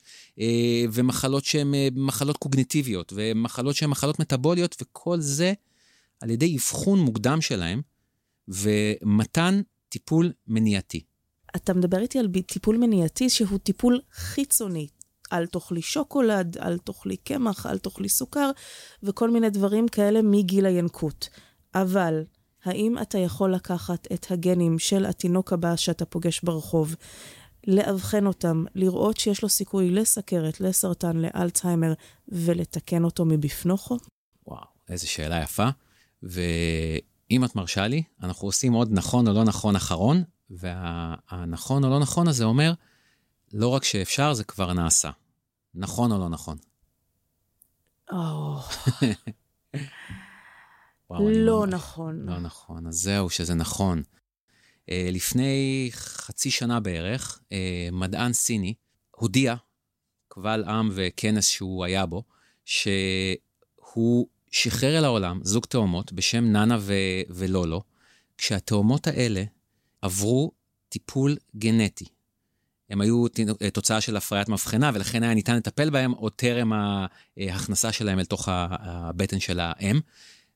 ומחלות 0.91 1.45
שהן 1.45 1.73
מחלות 1.95 2.37
קוגניטיביות, 2.37 3.13
ומחלות 3.15 3.75
שהן 3.75 3.89
מחלות 3.89 4.19
מטבוליות, 4.19 4.75
וכל 4.81 5.19
זה 5.19 5.53
על 6.21 6.29
ידי 6.29 6.55
אבחון 6.57 6.99
מוקדם 6.99 7.41
שלהם 7.41 7.81
ומתן 8.47 9.61
טיפול 9.89 10.31
מניעתי. 10.47 11.01
אתה 11.55 11.73
מדבר 11.73 11.99
איתי 11.99 12.19
על 12.19 12.27
טיפול 12.47 12.77
מניעתי 12.77 13.29
שהוא 13.29 13.59
טיפול 13.59 14.01
חיצוני. 14.13 14.87
אל 15.33 15.45
תאכלי 15.45 15.81
שוקולד, 15.81 16.57
אל 16.57 16.77
תאכלי 16.77 17.17
קמח, 17.17 17.65
אל 17.65 17.77
תאכלי 17.77 18.09
סוכר, 18.09 18.51
וכל 19.03 19.31
מיני 19.31 19.49
דברים 19.49 19.87
כאלה 19.87 20.21
מגיל 20.21 20.65
הינקות. 20.65 21.29
אבל 21.75 22.23
האם 22.65 22.97
אתה 23.01 23.17
יכול 23.17 23.53
לקחת 23.53 24.07
את 24.13 24.31
הגנים 24.31 24.79
של 24.79 25.05
התינוק 25.05 25.53
הבא 25.53 25.75
שאתה 25.75 26.05
פוגש 26.05 26.41
ברחוב, 26.43 26.95
לאבחן 27.67 28.25
אותם, 28.25 28.65
לראות 28.75 29.17
שיש 29.17 29.43
לו 29.43 29.49
סיכוי 29.49 29.89
לסכרת, 29.89 30.61
לסרטן, 30.61 31.17
לאלצהיימר, 31.17 31.93
ולתקן 32.27 33.03
אותו 33.03 33.25
מבפנוכו? 33.25 33.97
וואו, 34.47 34.65
איזו 34.89 35.09
שאלה 35.09 35.41
יפה. 35.41 35.69
ואם 36.23 37.45
את 37.45 37.55
מרשה 37.55 37.87
לי, 37.87 38.03
אנחנו 38.23 38.47
עושים 38.47 38.73
עוד 38.73 38.89
נכון 38.91 39.27
או 39.27 39.33
לא 39.33 39.43
נכון 39.43 39.75
אחרון, 39.75 40.23
והנכון 40.49 41.83
או 41.83 41.89
לא 41.89 41.99
נכון 41.99 42.27
הזה 42.27 42.43
אומר, 42.43 42.73
לא 43.53 43.67
רק 43.67 43.83
שאפשר, 43.83 44.33
זה 44.33 44.43
כבר 44.43 44.73
נעשה. 44.73 45.09
נכון 45.75 46.11
או 46.11 46.17
לא 46.17 46.29
נכון? 46.29 46.57
או... 51.09 51.29
לא 51.29 51.67
נכון. 51.67 52.25
לא 52.25 52.39
נכון, 52.39 52.87
אז 52.87 52.95
זהו, 52.95 53.29
שזה 53.29 53.53
נכון. 53.53 54.03
Uh, 54.85 54.87
לפני 55.11 55.89
חצי 55.93 56.51
שנה 56.51 56.79
בערך, 56.79 57.39
uh, 57.39 57.51
מדען 57.91 58.33
סיני 58.33 58.73
הודיע, 59.11 59.55
קבל 60.27 60.63
עם 60.63 60.89
וכנס 60.93 61.47
שהוא 61.47 61.85
היה 61.85 62.05
בו, 62.05 62.23
שהוא 62.65 64.27
שחרר 64.51 64.97
אל 64.97 65.05
העולם 65.05 65.39
זוג 65.43 65.65
תאומות 65.65 66.13
בשם 66.13 66.45
נאנה 66.45 66.77
ו- 66.79 67.21
ולולו, 67.29 67.83
כשהתאומות 68.37 69.07
האלה 69.07 69.43
עברו 70.01 70.51
טיפול 70.89 71.37
גנטי. 71.55 72.05
הם 72.89 73.01
היו 73.01 73.25
אה, 73.61 73.69
תוצאה 73.69 74.01
של 74.01 74.17
הפריית 74.17 74.49
מבחנה, 74.49 74.91
ולכן 74.93 75.23
היה 75.23 75.33
ניתן 75.33 75.55
לטפל 75.55 75.89
בהם 75.89 76.11
עוד 76.11 76.31
טרם 76.31 76.73
ההכנסה 77.37 77.91
שלהם 77.91 78.19
אל 78.19 78.25
תוך 78.25 78.49
הבטן 78.51 79.39
של 79.39 79.59
האם, 79.59 79.99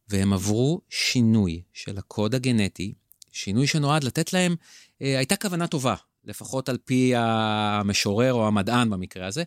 והם 0.10 0.34
עברו 0.34 0.82
שינוי 0.90 1.62
של 1.74 1.98
הקוד 1.98 2.36
הגנטי, 2.36 2.94
שינוי 3.32 3.68
שנועד 3.68 4.04
לתת 4.04 4.34
להם, 4.34 4.56
אה, 5.02 5.18
הייתה 5.18 5.36
כוונה 5.36 5.68
טובה, 5.68 5.96
לפחות 6.26 6.70
על 6.70 6.78
פי 6.78 7.14
המשורר 7.16 8.34
או 8.34 8.48
המדען 8.48 8.90
במקרה 8.90 9.28
הזה, 9.28 9.44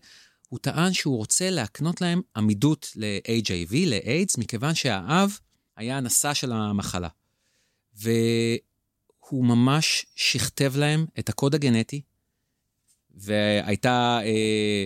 הוא 0.48 0.58
טען 0.58 0.92
שהוא 0.92 1.16
רוצה 1.16 1.50
להקנות 1.50 2.00
להם 2.00 2.20
עמידות 2.36 2.92
ל-HIV, 2.96 3.74
לאיידס, 3.86 4.38
מכיוון 4.38 4.74
שהאב 4.74 5.38
היה 5.76 5.96
הנשא 5.96 6.34
של 6.34 6.52
המחלה. 6.52 7.08
והוא 7.94 9.44
ממש 9.44 10.06
שכתב 10.14 10.72
להם 10.76 11.06
את 11.18 11.28
הקוד 11.28 11.54
הגנטי, 11.54 12.02
והייתה, 13.14 14.20
אה, 14.22 14.84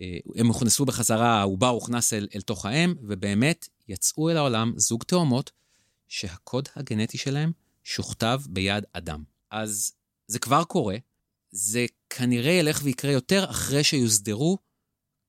אה, 0.00 0.16
הם 0.36 0.46
הוכנסו 0.46 0.84
בחזרה, 0.84 1.40
העובר 1.40 1.68
הוכנס 1.68 2.12
אל, 2.12 2.28
אל 2.34 2.40
תוך 2.40 2.66
האם, 2.66 2.94
ובאמת 3.02 3.68
יצאו 3.88 4.30
אל 4.30 4.36
העולם 4.36 4.72
זוג 4.76 5.02
תאומות 5.02 5.50
שהקוד 6.08 6.68
הגנטי 6.76 7.18
שלהם 7.18 7.52
שוכתב 7.84 8.40
ביד 8.48 8.84
אדם. 8.92 9.22
אז 9.50 9.92
זה 10.26 10.38
כבר 10.38 10.64
קורה, 10.64 10.96
זה 11.50 11.86
כנראה 12.10 12.52
ילך 12.52 12.80
ויקרה 12.82 13.12
יותר 13.12 13.50
אחרי 13.50 13.84
שיוסדרו 13.84 14.58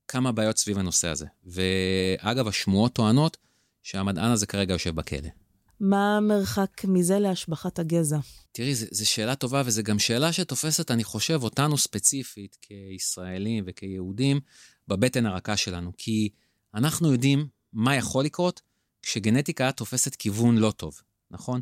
כמה 0.08 0.32
בעיות 0.32 0.58
סביב 0.58 0.78
הנושא 0.78 1.08
הזה. 1.08 1.26
ואגב, 1.44 2.48
השמועות 2.48 2.94
טוענות 2.94 3.38
שהמדען 3.84 4.32
הזה 4.32 4.46
כרגע 4.46 4.74
יושב 4.74 4.96
בכלא. 4.96 5.30
מה 5.80 6.18
המרחק 6.18 6.86
מזה 6.86 7.20
להשבחת 7.20 7.80
הגזע? 7.80 8.20
תראי, 8.52 8.76
זו 8.76 9.10
שאלה 9.10 9.36
טובה, 9.36 9.62
וזו 9.66 9.84
גם 9.84 10.00
שאלה 10.00 10.34
שתופסת, 10.34 10.92
אני 10.92 11.04
חושב, 11.04 11.44
אותנו 11.44 11.78
ספציפית, 11.78 12.58
כישראלים 12.62 13.64
וכיהודים, 13.68 14.40
בבטן 14.88 15.26
הרכה 15.26 15.58
שלנו. 15.58 15.92
כי 15.98 16.30
אנחנו 16.74 17.12
יודעים 17.12 17.48
מה 17.76 17.96
יכול 17.96 18.26
לקרות 18.26 18.62
כשגנטיקה 19.02 19.72
תופסת 19.72 20.16
כיוון 20.16 20.58
לא 20.58 20.72
טוב, 20.72 21.02
נכון? 21.32 21.62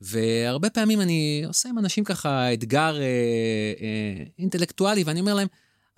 והרבה 0.00 0.70
פעמים 0.70 1.00
אני 1.00 1.42
עושה 1.46 1.68
עם 1.68 1.78
אנשים 1.78 2.04
ככה 2.04 2.52
אתגר 2.52 3.00
אה, 3.00 3.02
אה, 3.80 4.24
אינטלקטואלי, 4.38 5.04
ואני 5.04 5.20
אומר 5.20 5.34
להם, 5.34 5.48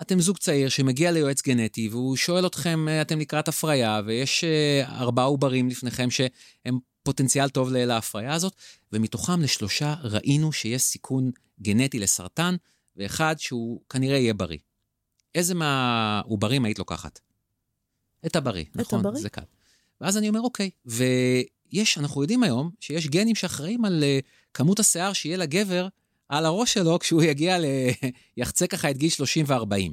אתם 0.02 0.20
זוג 0.20 0.38
צעיר 0.38 0.68
שמגיע 0.68 1.12
ליועץ 1.12 1.42
גנטי, 1.42 1.88
והוא 1.88 2.16
שואל 2.16 2.46
אתכם, 2.46 2.88
אה, 2.88 3.02
אתם 3.02 3.18
לקראת 3.18 3.48
הפריה, 3.48 4.00
ויש 4.06 4.44
אה, 4.44 4.98
ארבעה 4.98 5.24
עוברים 5.24 5.68
לפניכם 5.68 6.10
שהם 6.10 6.78
פוטנציאל 7.02 7.48
טוב 7.48 7.72
להפריה 7.72 8.34
הזאת, 8.34 8.52
ומתוכם 8.92 9.42
לשלושה 9.42 9.94
ראינו 10.02 10.52
שיש 10.52 10.82
סיכון 10.82 11.30
גנטי 11.60 11.98
לסרטן, 11.98 12.56
ואחד 12.96 13.34
שהוא 13.38 13.80
כנראה 13.90 14.16
יהיה 14.16 14.34
בריא. 14.34 14.58
איזה 15.34 15.54
מהעוברים 15.54 16.64
היית 16.64 16.78
לוקחת? 16.78 17.20
את 18.26 18.36
הבריא, 18.36 18.64
את 18.70 18.76
נכון? 18.76 19.00
הבריא. 19.00 19.22
זה 19.22 19.28
קל. 19.28 19.42
ואז 20.00 20.16
אני 20.16 20.28
אומר, 20.28 20.40
אוקיי, 20.40 20.70
ויש, 20.86 21.98
אנחנו 21.98 22.22
יודעים 22.22 22.42
היום 22.42 22.70
שיש 22.80 23.06
גנים 23.06 23.34
שאחראים 23.34 23.84
על 23.84 24.04
uh, 24.04 24.26
כמות 24.54 24.80
השיער 24.80 25.12
שיהיה 25.12 25.36
לגבר 25.36 25.88
על 26.28 26.46
הראש 26.46 26.74
שלו 26.74 26.98
כשהוא 26.98 27.22
יגיע 27.22 27.58
ל... 27.58 27.64
יחצה 28.36 28.66
ככה 28.66 28.90
את 28.90 28.96
גיל 28.96 29.10
30 29.10 29.44
ו-40. 29.48 29.92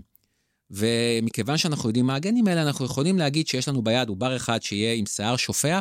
ומכיוון 0.71 1.57
שאנחנו 1.57 1.89
יודעים 1.89 2.05
מה 2.05 2.15
הגנים 2.15 2.47
האלה, 2.47 2.61
אנחנו 2.61 2.85
יכולים 2.85 3.17
להגיד 3.17 3.47
שיש 3.47 3.67
לנו 3.67 3.81
ביד 3.81 4.09
עובר 4.09 4.35
אחד 4.35 4.61
שיהיה 4.61 4.93
עם 4.93 5.05
שיער 5.05 5.35
שופע, 5.35 5.79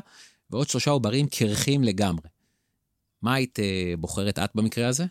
ועוד 0.51 0.69
שלושה 0.69 0.91
עוברים 0.91 1.27
קרחים 1.27 1.85
לגמרי. 1.85 2.29
מה 3.23 3.35
היית 3.35 3.59
uh, 3.59 3.63
בוחרת 4.01 4.39
את 4.39 4.51
במקרה 4.55 4.89
הזה? 4.89 5.05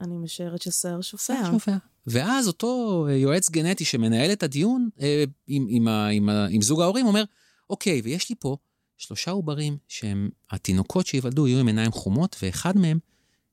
אני 0.00 0.18
משערת 0.18 0.62
ששיער 0.62 1.00
שופע. 1.00 1.34
שיער 1.34 1.52
שופע. 1.52 1.76
ואז 2.10 2.46
אותו 2.46 3.06
אה, 3.08 3.16
יועץ 3.16 3.50
גנטי 3.50 3.84
שמנהל 3.84 4.32
את 4.32 4.42
הדיון 4.42 4.88
אה, 5.00 5.24
עם, 5.46 5.66
עם, 5.68 5.88
עם, 5.88 6.28
עם, 6.28 6.46
עם 6.50 6.62
זוג 6.62 6.80
ההורים 6.80 7.06
אומר, 7.06 7.24
אוקיי, 7.70 8.00
ויש 8.04 8.28
לי 8.28 8.34
פה 8.38 8.56
שלושה 8.96 9.30
עוברים 9.30 9.76
שהם, 9.88 10.30
התינוקות 10.50 11.06
שייוולדו 11.06 11.46
יהיו 11.46 11.58
עם 11.58 11.66
עיניים 11.66 11.92
חומות, 11.92 12.36
ואחד 12.42 12.78
מהם 12.78 12.98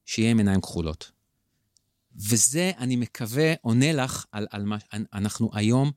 שיהיה 0.06 0.32
עם 0.32 0.38
עיניים 0.38 0.62
כחולות. 0.62 1.12
וזה, 2.16 2.72
אני 2.78 2.96
מקווה, 2.96 3.54
עונה 3.62 3.94
לך 3.94 4.26
על, 4.32 4.48
על 4.52 4.64
מה... 4.64 4.78
אנחנו 5.14 5.50
היום 5.54 5.92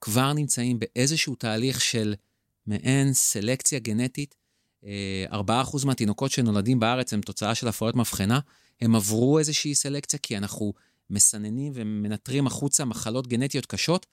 כבר 0.00 0.32
נמצאים 0.32 0.78
באיזשהו 0.78 1.34
תהליך 1.34 1.80
של 1.80 2.14
מעין 2.66 3.12
סלקציה 3.12 3.78
גנטית. 3.78 4.34
4% 4.84 4.86
אה, 4.86 5.62
מהתינוקות 5.84 6.30
שנולדים 6.30 6.80
בארץ 6.80 7.12
הם 7.12 7.20
תוצאה 7.20 7.54
של 7.54 7.68
הפרעות 7.68 7.96
מבחנה. 7.96 8.40
הם 8.80 8.94
עברו 8.94 9.38
איזושהי 9.38 9.74
סלקציה 9.74 10.18
כי 10.18 10.36
אנחנו 10.36 10.72
מסננים 11.10 11.72
ומנטרים 11.74 12.46
החוצה 12.46 12.84
מחלות 12.84 13.26
גנטיות 13.26 13.66
קשות, 13.66 14.06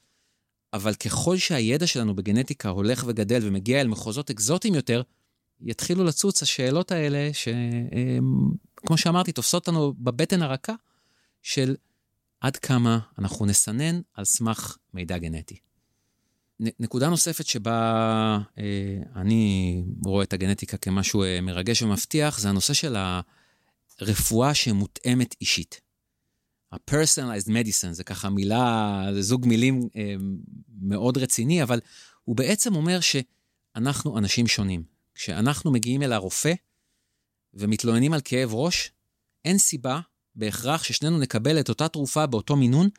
אבל 0.73 0.93
ככל 0.93 1.37
שהידע 1.37 1.87
שלנו 1.87 2.15
בגנטיקה 2.15 2.69
הולך 2.69 3.03
וגדל 3.07 3.39
ומגיע 3.43 3.81
אל 3.81 3.87
מחוזות 3.87 4.29
אקזוטיים 4.29 4.75
יותר, 4.75 5.01
יתחילו 5.61 6.03
לצוץ 6.03 6.43
השאלות 6.43 6.91
האלה, 6.91 7.29
שכמו 7.33 8.97
שאמרתי, 8.97 9.31
תופסות 9.31 9.67
אותנו 9.67 9.93
בבטן 9.93 10.41
הרכה 10.41 10.73
של 11.41 11.75
עד 12.41 12.57
כמה 12.57 12.99
אנחנו 13.19 13.45
נסנן 13.45 14.01
על 14.13 14.25
סמך 14.25 14.77
מידע 14.93 15.17
גנטי. 15.17 15.59
נקודה 16.59 17.09
נוספת 17.09 17.45
שבה 17.45 18.39
אה, 18.57 18.97
אני 19.15 19.83
רואה 20.05 20.23
את 20.23 20.33
הגנטיקה 20.33 20.77
כמשהו 20.77 21.23
אה, 21.23 21.41
מרגש 21.41 21.81
ומבטיח, 21.81 22.39
זה 22.39 22.49
הנושא 22.49 22.73
של 22.73 22.95
הרפואה 23.99 24.53
שמותאמת 24.53 25.35
אישית. 25.41 25.81
ה-personalized 26.71 27.47
medicine, 27.47 27.91
זה 27.91 28.03
ככה 28.03 28.29
מילה, 28.29 29.03
זה 29.13 29.21
זוג 29.21 29.45
מילים 29.47 29.89
אה, 29.95 30.15
מאוד 30.81 31.17
רציני, 31.17 31.63
אבל 31.63 31.79
הוא 32.23 32.35
בעצם 32.35 32.75
אומר 32.75 32.99
שאנחנו 32.99 34.17
אנשים 34.17 34.47
שונים. 34.47 34.83
כשאנחנו 35.13 35.71
מגיעים 35.71 36.03
אל 36.03 36.13
הרופא 36.13 36.53
ומתלוננים 37.53 38.13
על 38.13 38.21
כאב 38.23 38.53
ראש, 38.53 38.91
אין 39.45 39.57
סיבה 39.57 39.99
בהכרח 40.35 40.83
ששנינו 40.83 41.19
נקבל 41.19 41.59
את 41.59 41.69
אותה 41.69 41.87
תרופה 41.87 42.25
באותו 42.25 42.55
מינון, 42.55 42.89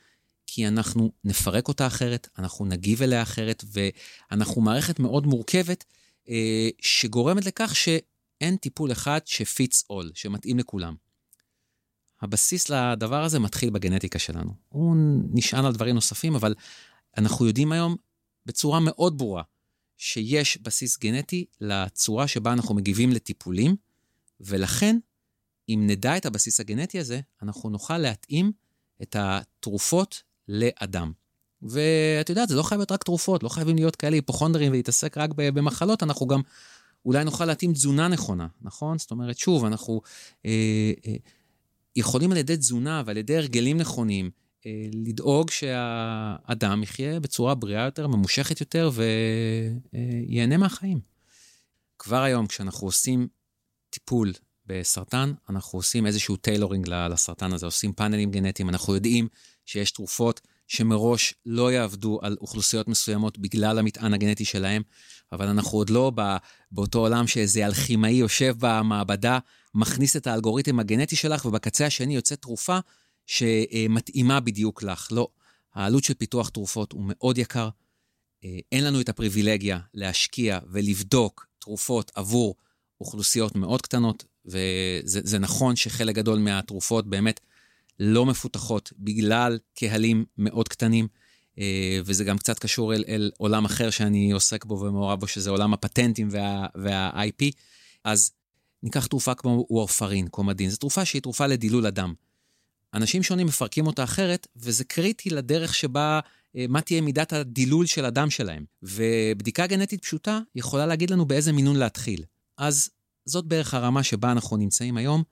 כי 0.46 0.68
אנחנו 0.68 1.12
נפרק 1.24 1.68
אותה 1.68 1.86
אחרת, 1.86 2.28
אנחנו 2.38 2.64
נגיב 2.64 3.02
אליה 3.02 3.22
אחרת, 3.22 3.64
ואנחנו 3.72 4.60
מערכת 4.60 4.98
מאוד 4.98 5.26
מורכבת, 5.26 5.84
אה, 6.28 6.68
שגורמת 6.80 7.44
לכך 7.44 7.76
שאין 7.76 8.56
טיפול 8.56 8.92
אחד 8.92 9.20
אול, 9.90 10.10
שמתאים 10.14 10.58
לכולם. 10.58 10.94
הבסיס 12.22 12.68
לדבר 12.68 13.24
הזה 13.24 13.38
מתחיל 13.38 13.70
בגנטיקה 13.70 14.18
שלנו. 14.18 14.54
הוא 14.68 14.96
נשען 15.32 15.64
על 15.64 15.72
דברים 15.72 15.94
נוספים, 15.94 16.34
אבל 16.34 16.54
אנחנו 17.18 17.46
יודעים 17.46 17.72
היום 17.72 17.96
בצורה 18.46 18.80
מאוד 18.80 19.18
ברורה 19.18 19.42
שיש 19.96 20.58
בסיס 20.62 20.98
גנטי 20.98 21.44
לצורה 21.60 22.28
שבה 22.28 22.52
אנחנו 22.52 22.74
מגיבים 22.74 23.12
לטיפולים, 23.12 23.76
ולכן, 24.40 24.98
אם 25.68 25.84
נדע 25.86 26.16
את 26.16 26.26
הבסיס 26.26 26.60
הגנטי 26.60 26.98
הזה, 26.98 27.20
אנחנו 27.42 27.70
נוכל 27.70 27.98
להתאים 27.98 28.52
את 29.02 29.16
התרופות 29.18 30.22
לאדם. 30.48 31.12
ואת 31.62 32.28
יודעת, 32.28 32.48
זה 32.48 32.54
לא 32.54 32.62
חייב 32.62 32.78
להיות 32.78 32.92
רק 32.92 33.04
תרופות, 33.04 33.42
לא 33.42 33.48
חייבים 33.48 33.76
להיות 33.76 33.96
כאלה 33.96 34.16
היפוכונדרים 34.16 34.72
ולהתעסק 34.72 35.18
רק 35.18 35.30
במחלות, 35.36 36.02
אנחנו 36.02 36.26
גם 36.26 36.40
אולי 37.04 37.24
נוכל 37.24 37.44
להתאים 37.44 37.72
תזונה 37.72 38.08
נכונה, 38.08 38.46
נכון? 38.62 38.98
זאת 38.98 39.10
אומרת, 39.10 39.38
שוב, 39.38 39.64
אנחנו 39.64 40.00
אה, 40.46 40.92
אה, 41.06 41.14
יכולים 41.96 42.32
על 42.32 42.36
ידי 42.36 42.56
תזונה 42.56 43.02
ועל 43.06 43.16
ידי 43.16 43.36
הרגלים 43.36 43.78
נכונים 43.78 44.30
אה, 44.66 44.86
לדאוג 44.92 45.50
שהאדם 45.50 46.82
יחיה 46.82 47.20
בצורה 47.20 47.54
בריאה 47.54 47.84
יותר, 47.84 48.06
ממושכת 48.06 48.60
יותר 48.60 48.90
וייהנה 48.94 50.56
מהחיים. 50.56 51.00
כבר 51.98 52.22
היום, 52.22 52.46
כשאנחנו 52.46 52.86
עושים 52.86 53.28
טיפול 53.90 54.32
בסרטן, 54.66 55.32
אנחנו 55.48 55.78
עושים 55.78 56.06
איזשהו 56.06 56.36
טיילורינג 56.36 56.88
לסרטן 56.88 57.52
הזה, 57.52 57.66
עושים 57.66 57.92
פאנלים 57.92 58.30
גנטיים, 58.30 58.68
אנחנו 58.68 58.94
יודעים 58.94 59.28
שיש 59.66 59.90
תרופות 59.90 60.40
שמראש 60.70 61.34
לא 61.46 61.72
יעבדו 61.72 62.18
על 62.22 62.36
אוכלוסיות 62.40 62.88
מסוימות 62.88 63.38
בגלל 63.38 63.78
המטען 63.78 64.14
הגנטי 64.14 64.44
שלהם, 64.44 64.82
אבל 65.32 65.48
אנחנו 65.48 65.78
עוד 65.78 65.90
לא 65.90 66.10
בא, 66.10 66.36
באותו 66.72 66.98
עולם 66.98 67.26
שאיזה 67.26 67.66
אלכימאי 67.66 68.10
יושב 68.10 68.54
במעבדה, 68.58 69.38
מכניס 69.74 70.16
את 70.16 70.26
האלגוריתם 70.26 70.80
הגנטי 70.80 71.16
שלך, 71.16 71.44
ובקצה 71.44 71.86
השני 71.86 72.14
יוצאת 72.14 72.42
תרופה 72.42 72.78
שמתאימה 73.26 74.40
בדיוק 74.40 74.82
לך. 74.82 75.08
לא, 75.10 75.28
העלות 75.74 76.04
של 76.04 76.14
פיתוח 76.14 76.48
תרופות 76.48 76.92
הוא 76.92 77.02
מאוד 77.04 77.38
יקר. 77.38 77.68
אה, 78.44 78.58
אין 78.72 78.84
לנו 78.84 79.00
את 79.00 79.08
הפריבילגיה 79.08 79.78
להשקיע 79.94 80.58
ולבדוק 80.72 81.46
תרופות 81.58 82.12
עבור 82.14 82.54
אוכלוסיות 83.00 83.56
מאוד 83.56 83.82
קטנות, 83.82 84.24
וזה 84.46 85.38
נכון 85.38 85.76
שחלק 85.76 86.14
גדול 86.14 86.38
מהתרופות 86.38 87.06
באמת 87.06 87.40
לא 88.00 88.26
מפותחות 88.26 88.92
בגלל 88.98 89.58
קהלים 89.74 90.24
מאוד 90.38 90.68
קטנים, 90.68 91.08
אה, 91.58 92.00
וזה 92.04 92.24
גם 92.24 92.38
קצת 92.38 92.58
קשור 92.58 92.94
אל, 92.94 93.04
אל 93.08 93.30
עולם 93.38 93.64
אחר 93.64 93.90
שאני 93.90 94.32
עוסק 94.32 94.64
בו 94.64 94.80
ומעורב 94.80 95.20
בו, 95.20 95.26
שזה 95.26 95.50
עולם 95.50 95.74
הפטנטים 95.74 96.28
וה, 96.30 96.66
וה-IP. 96.74 97.44
אז 98.04 98.32
ניקח 98.82 99.06
תרופה 99.06 99.34
כמו 99.34 99.66
וורפרין, 99.70 100.28
קומדין, 100.28 100.70
זו 100.70 100.76
תרופה 100.76 101.04
שהיא 101.04 101.22
תרופה 101.22 101.46
לדילול 101.46 101.86
הדם. 101.86 102.14
אנשים 102.94 103.22
שונים 103.22 103.46
מפרקים 103.46 103.86
אותה 103.86 104.04
אחרת, 104.04 104.46
וזה 104.56 104.84
קריטי 104.84 105.30
לדרך 105.30 105.74
שבה, 105.74 106.20
אה, 106.56 106.64
מה 106.68 106.80
תהיה 106.80 107.00
מידת 107.00 107.32
הדילול 107.32 107.86
של 107.86 108.04
הדם 108.04 108.30
שלהם. 108.30 108.64
ובדיקה 108.82 109.66
גנטית 109.66 110.02
פשוטה 110.02 110.40
יכולה 110.54 110.86
להגיד 110.86 111.10
לנו 111.10 111.26
באיזה 111.26 111.52
מינון 111.52 111.76
להתחיל. 111.76 112.24
אז 112.56 112.90
זאת 113.24 113.44
בערך 113.44 113.74
הרמה 113.74 114.02
שבה 114.02 114.32
אנחנו 114.32 114.56
נמצאים 114.56 114.96
היום, 114.96 115.22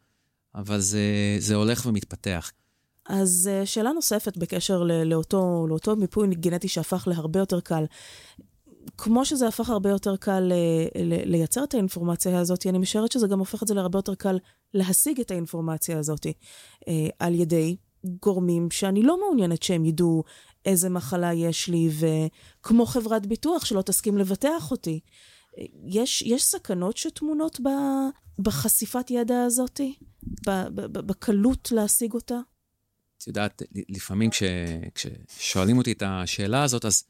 אבל 0.54 0.80
זה, 0.80 1.00
זה 1.38 1.54
הולך 1.54 1.86
ומתפתח. 1.86 2.52
אז 3.08 3.50
אה, 3.52 3.66
שאלה 3.66 3.92
נוספת 3.92 4.36
בקשר 4.36 4.82
לאותו, 4.82 5.66
לאותו 5.68 5.96
מיפוי 5.96 6.28
גנטי 6.34 6.68
שהפך 6.68 7.08
להרבה 7.08 7.40
יותר 7.40 7.60
קל. 7.60 7.84
כמו 8.98 9.24
שזה 9.24 9.48
הפך 9.48 9.70
הרבה 9.70 9.90
יותר 9.90 10.16
קל 10.16 10.52
אה, 10.52 11.02
לייצר 11.24 11.64
את 11.64 11.74
האינפורמציה 11.74 12.38
הזאת, 12.38 12.66
אני 12.66 12.78
משערת 12.78 13.12
שזה 13.12 13.26
גם 13.26 13.38
הופך 13.38 13.62
את 13.62 13.68
זה 13.68 13.74
להרבה 13.74 13.98
יותר 13.98 14.14
קל 14.14 14.38
להשיג 14.74 15.20
את 15.20 15.30
האינפורמציה 15.30 15.98
הזאת 15.98 16.26
אה, 16.88 17.08
על 17.18 17.34
ידי 17.34 17.76
גורמים 18.22 18.70
שאני 18.70 19.02
לא 19.02 19.20
מעוניינת 19.20 19.62
שהם 19.62 19.84
ידעו 19.84 20.24
איזה 20.64 20.88
מחלה 20.88 21.32
יש 21.32 21.68
לי, 21.68 21.90
וכמו 21.98 22.86
חברת 22.86 23.26
ביטוח 23.26 23.64
שלא 23.64 23.82
תסכים 23.82 24.18
לבטח 24.18 24.70
אותי. 24.70 25.00
יש, 25.86 26.22
יש 26.22 26.42
סכנות 26.44 26.96
שטמונות 26.96 27.60
ב, 27.60 27.68
בחשיפת 28.38 29.10
ידע 29.10 29.42
הזאת? 29.42 29.80
בקלות 30.92 31.72
להשיג 31.72 32.12
אותה? 32.12 32.38
את 33.18 33.26
יודעת, 33.26 33.62
לפעמים 33.88 34.30
כש, 34.30 34.42
כששואלים 34.94 35.78
אותי 35.78 35.92
את 35.92 36.02
השאלה 36.06 36.62
הזאת, 36.62 36.84
אז 36.84 37.04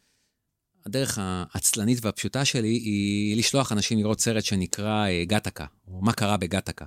הדרך 0.87 1.19
העצלנית 1.23 1.99
והפשוטה 2.05 2.45
שלי 2.45 2.69
היא 2.69 3.37
לשלוח 3.37 3.73
אנשים 3.73 3.99
לראות 3.99 4.21
סרט 4.21 4.45
שנקרא 4.45 5.07
אה, 5.07 5.25
גטקה, 5.25 5.67
או 5.89 6.01
מה 6.01 6.13
קרה 6.13 6.37
בגטקה. 6.37 6.85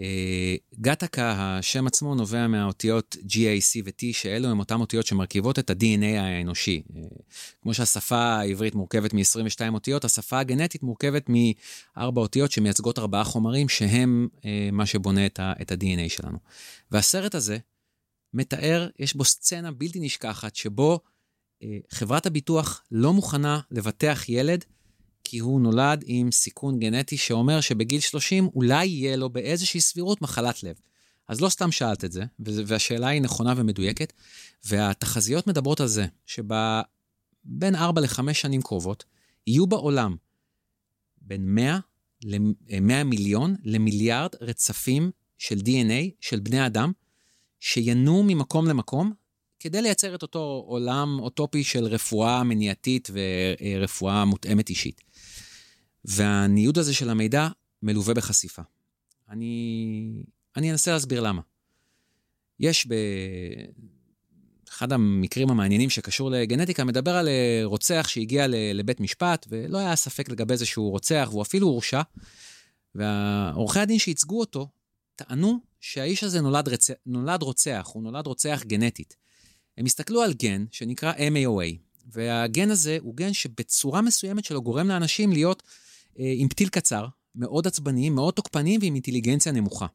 אה, 0.00 0.56
גטקה, 0.80 1.34
השם 1.38 1.86
עצמו 1.86 2.14
נובע 2.14 2.46
מהאותיות 2.46 3.16
GAC 3.28 3.82
ו-T, 3.84 4.02
שאלו 4.12 4.48
הן 4.48 4.58
אותן 4.58 4.80
אותיות 4.80 5.06
שמרכיבות 5.06 5.58
את 5.58 5.70
ה-DNA 5.70 6.20
האנושי. 6.20 6.82
אה, 6.96 7.02
כמו 7.62 7.74
שהשפה 7.74 8.18
העברית 8.18 8.74
מורכבת 8.74 9.14
מ-22 9.14 9.74
אותיות, 9.74 10.04
השפה 10.04 10.38
הגנטית 10.38 10.82
מורכבת 10.82 11.28
מארבע 11.28 12.20
אותיות 12.20 12.50
שמייצגות 12.52 12.98
ארבעה 12.98 13.24
חומרים, 13.24 13.68
שהם 13.68 14.28
מה 14.72 14.86
שבונה 14.86 15.26
את 15.26 15.38
ה-DNA 15.72 16.08
שלנו. 16.08 16.38
והסרט 16.90 17.34
הזה 17.34 17.58
מתאר, 18.34 18.88
יש 18.98 19.14
בו 19.14 19.24
סצנה 19.24 19.70
בלתי 19.70 20.00
נשכחת, 20.00 20.56
שבו 20.56 21.00
אה, 21.62 21.78
חברת 21.90 22.26
הביטוח 22.26 22.82
לא 22.90 23.12
מוכנה 23.12 23.60
לבטח 23.70 24.28
ילד 24.28 24.64
כי 25.28 25.38
הוא 25.38 25.60
נולד 25.60 26.04
עם 26.06 26.32
סיכון 26.32 26.78
גנטי 26.78 27.16
שאומר 27.16 27.60
שבגיל 27.60 28.00
30 28.00 28.48
אולי 28.54 28.86
יהיה 28.86 29.16
לו 29.16 29.30
באיזושהי 29.30 29.80
סבירות 29.80 30.22
מחלת 30.22 30.62
לב. 30.62 30.76
אז 31.28 31.40
לא 31.40 31.48
סתם 31.48 31.72
שאלת 31.72 32.04
את 32.04 32.12
זה, 32.12 32.24
והשאלה 32.38 33.08
היא 33.08 33.22
נכונה 33.22 33.54
ומדויקת, 33.56 34.12
והתחזיות 34.64 35.46
מדברות 35.46 35.80
על 35.80 35.86
זה, 35.86 36.06
שבין 36.26 37.74
4 37.74 38.00
ל-5 38.00 38.32
שנים 38.32 38.62
קרובות, 38.62 39.04
יהיו 39.46 39.66
בעולם 39.66 40.16
בין 41.20 41.54
100 41.54 41.78
ל-100 42.24 43.04
מיליון 43.04 43.56
למיליארד 43.64 44.30
רצפים 44.40 45.10
של 45.38 45.58
DNA 45.58 46.10
של 46.20 46.40
בני 46.40 46.66
אדם, 46.66 46.92
שינועו 47.60 48.22
ממקום 48.22 48.66
למקום 48.68 49.12
כדי 49.60 49.82
לייצר 49.82 50.14
את 50.14 50.22
אותו 50.22 50.64
עולם 50.66 51.18
אוטופי 51.18 51.64
של 51.64 51.84
רפואה 51.84 52.42
מניעתית 52.42 53.10
ורפואה 53.12 54.24
מותאמת 54.24 54.68
אישית. 54.68 55.00
והניוד 56.06 56.78
הזה 56.78 56.94
של 56.94 57.10
המידע 57.10 57.48
מלווה 57.82 58.14
בחשיפה. 58.14 58.62
אני, 59.30 60.22
אני 60.56 60.72
אנסה 60.72 60.92
להסביר 60.92 61.20
למה. 61.20 61.42
יש 62.60 62.88
באחד 64.66 64.92
המקרים 64.92 65.50
המעניינים 65.50 65.90
שקשור 65.90 66.30
לגנטיקה, 66.30 66.84
מדבר 66.84 67.16
על 67.16 67.28
אה, 67.28 67.60
רוצח 67.64 68.06
שהגיע 68.08 68.46
לבית 68.74 69.00
משפט, 69.00 69.46
ולא 69.48 69.78
היה 69.78 69.96
ספק 69.96 70.28
לגבי 70.28 70.56
זה 70.56 70.66
שהוא 70.66 70.90
רוצח, 70.90 71.28
והוא 71.30 71.42
אפילו 71.42 71.66
הורשע. 71.66 72.00
ועורכי 72.94 73.80
הדין 73.80 73.98
שייצגו 73.98 74.40
אותו 74.40 74.68
טענו 75.16 75.60
שהאיש 75.80 76.24
הזה 76.24 76.40
נולד, 76.40 76.68
רצ... 76.68 76.90
נולד 77.06 77.42
רוצח, 77.42 77.90
הוא 77.92 78.02
נולד 78.02 78.26
רוצח 78.26 78.62
גנטית. 78.66 79.16
הם 79.78 79.84
הסתכלו 79.84 80.22
על 80.22 80.32
גן 80.32 80.64
שנקרא 80.70 81.12
MAOA, 81.12 81.76
והגן 82.12 82.70
הזה 82.70 82.98
הוא 83.00 83.16
גן 83.16 83.32
שבצורה 83.32 84.02
מסוימת 84.02 84.44
שלו 84.44 84.62
גורם 84.62 84.88
לאנשים 84.88 85.32
להיות 85.32 85.62
עם 86.18 86.48
פתיל 86.48 86.68
קצר, 86.68 87.06
מאוד 87.34 87.66
עצבניים, 87.66 88.14
מאוד 88.14 88.34
תוקפניים 88.34 88.80
ועם 88.82 88.94
אינטליגנציה 88.94 89.52
נמוכה. 89.52 89.86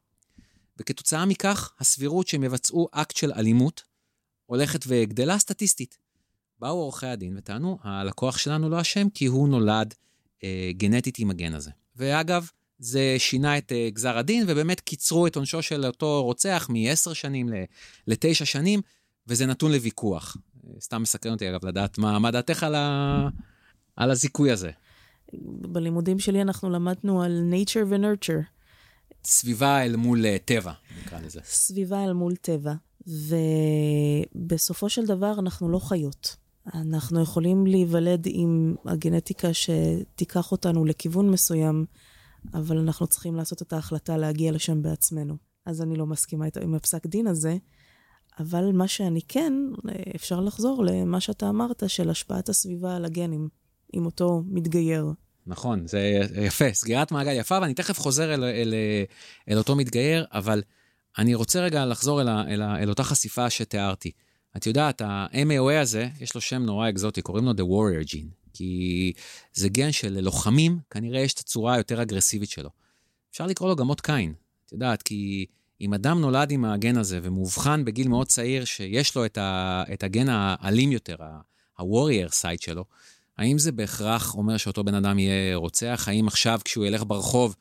וכתוצאה 0.78 1.26
מכך, 1.26 1.72
הסבירות 1.80 2.28
שהם 2.28 2.44
יבצעו 2.44 2.88
אקט 2.92 3.16
של 3.16 3.32
אלימות 3.32 3.82
הולכת 4.46 4.84
וגדלה 4.86 5.38
סטטיסטית. 5.38 5.98
באו 6.58 6.78
עורכי 6.78 7.06
הדין 7.06 7.36
וטענו, 7.36 7.78
הלקוח 7.82 8.38
שלנו 8.38 8.70
לא 8.70 8.80
אשם 8.80 9.08
כי 9.08 9.26
הוא 9.26 9.48
נולד 9.48 9.94
אה, 10.44 10.70
גנטית 10.76 11.18
עם 11.18 11.30
הגן 11.30 11.54
הזה. 11.54 11.70
ואגב, 11.96 12.48
זה 12.78 13.14
שינה 13.18 13.58
את 13.58 13.72
uh, 13.72 13.94
גזר 13.94 14.18
הדין, 14.18 14.44
ובאמת 14.48 14.80
קיצרו 14.80 15.26
את 15.26 15.36
עונשו 15.36 15.62
של 15.62 15.86
אותו 15.86 16.22
רוצח 16.22 16.66
מ-10 16.70 17.14
שנים 17.14 17.48
ל-9 18.06 18.44
שנים, 18.44 18.80
וזה 19.26 19.46
נתון 19.46 19.72
לוויכוח. 19.72 20.36
סתם 20.80 21.02
מסקרן 21.02 21.32
אותי, 21.32 21.50
אגב, 21.50 21.66
לדעת 21.66 21.98
מה, 21.98 22.18
מה 22.18 22.30
דעתך 22.30 22.62
על, 22.62 22.74
ה... 22.74 23.28
על 23.96 24.10
הזיכוי 24.10 24.50
הזה. 24.50 24.70
בלימודים 25.72 26.18
שלי 26.18 26.42
אנחנו 26.42 26.70
למדנו 26.70 27.22
על 27.22 27.52
nature 27.52 27.84
ו-nurture. 27.86 28.42
סביבה 29.24 29.84
אל 29.84 29.96
מול 29.96 30.24
uh, 30.24 30.38
טבע, 30.44 30.72
נקרא 31.02 31.20
לזה. 31.20 31.40
סביבה 31.44 32.04
אל 32.04 32.12
מול 32.12 32.36
טבע. 32.36 32.74
ובסופו 33.06 34.88
של 34.88 35.06
דבר 35.06 35.34
אנחנו 35.38 35.68
לא 35.68 35.78
חיות. 35.78 36.36
אנחנו 36.74 37.22
יכולים 37.22 37.66
להיוולד 37.66 38.26
עם 38.26 38.74
הגנטיקה 38.84 39.48
שתיקח 39.52 40.52
אותנו 40.52 40.84
לכיוון 40.84 41.30
מסוים, 41.30 41.84
אבל 42.54 42.78
אנחנו 42.78 43.06
צריכים 43.06 43.36
לעשות 43.36 43.62
את 43.62 43.72
ההחלטה 43.72 44.16
להגיע 44.16 44.52
לשם 44.52 44.82
בעצמנו. 44.82 45.36
אז 45.66 45.82
אני 45.82 45.96
לא 45.96 46.06
מסכימה 46.06 46.46
עם 46.62 46.74
הפסק 46.74 47.06
דין 47.06 47.26
הזה, 47.26 47.56
אבל 48.38 48.72
מה 48.72 48.88
שאני 48.88 49.20
כן, 49.28 49.52
אפשר 50.16 50.40
לחזור 50.40 50.84
למה 50.84 51.20
שאתה 51.20 51.48
אמרת, 51.48 51.82
של 51.86 52.10
השפעת 52.10 52.48
הסביבה 52.48 52.96
על 52.96 53.04
הגנים, 53.04 53.48
עם 53.92 54.06
אותו 54.06 54.42
מתגייר. 54.46 55.12
נכון, 55.46 55.86
זה 55.86 56.20
יפה, 56.34 56.72
סגירת 56.72 57.12
מעגל 57.12 57.32
יפה, 57.32 57.58
ואני 57.62 57.74
תכף 57.74 57.98
חוזר 57.98 58.34
אל, 58.34 58.44
אל, 58.44 58.74
אל 59.48 59.58
אותו 59.58 59.76
מתגייר, 59.76 60.24
אבל 60.32 60.62
אני 61.18 61.34
רוצה 61.34 61.60
רגע 61.60 61.86
לחזור 61.86 62.20
אל, 62.20 62.28
אל, 62.28 62.62
אל 62.62 62.88
אותה 62.88 63.04
חשיפה 63.04 63.50
שתיארתי. 63.50 64.10
את 64.56 64.66
יודעת, 64.66 65.00
ה-MAOA 65.00 65.80
הזה, 65.80 66.08
יש 66.20 66.34
לו 66.34 66.40
שם 66.40 66.62
נורא 66.62 66.88
אקזוטי, 66.88 67.22
קוראים 67.22 67.44
לו 67.44 67.52
The 67.52 67.54
Warrior 67.54 68.08
Gene. 68.08 68.42
כי 68.54 69.12
זה 69.54 69.68
גן 69.68 69.92
של 69.92 70.20
לוחמים, 70.20 70.78
כנראה 70.90 71.20
יש 71.20 71.34
את 71.34 71.38
הצורה 71.38 71.74
היותר 71.74 72.02
אגרסיבית 72.02 72.50
שלו. 72.50 72.70
אפשר 73.30 73.46
לקרוא 73.46 73.68
לו 73.68 73.76
גם 73.76 73.88
אות 73.88 74.00
קין, 74.00 74.34
את 74.66 74.72
יודעת, 74.72 75.02
כי 75.02 75.46
אם 75.80 75.94
אדם 75.94 76.20
נולד 76.20 76.50
עם 76.50 76.64
הגן 76.64 76.96
הזה 76.96 77.20
ומאובחן 77.22 77.84
בגיל 77.84 78.08
מאוד 78.08 78.26
צעיר 78.26 78.64
שיש 78.64 79.16
לו 79.16 79.24
את, 79.24 79.38
ה, 79.38 79.82
את 79.92 80.02
הגן 80.02 80.28
האלים 80.28 80.92
יותר, 80.92 81.16
ה-warrior 81.22 82.30
side 82.30 82.64
שלו, 82.64 82.84
האם 83.38 83.58
זה 83.58 83.72
בהכרח 83.72 84.34
אומר 84.34 84.56
שאותו 84.56 84.84
בן 84.84 84.94
אדם 84.94 85.18
יהיה 85.18 85.56
רוצח? 85.56 86.04
האם 86.08 86.28
עכשיו 86.28 86.60
כשהוא 86.64 86.86
ילך 86.86 87.02
ברחוב 87.06 87.54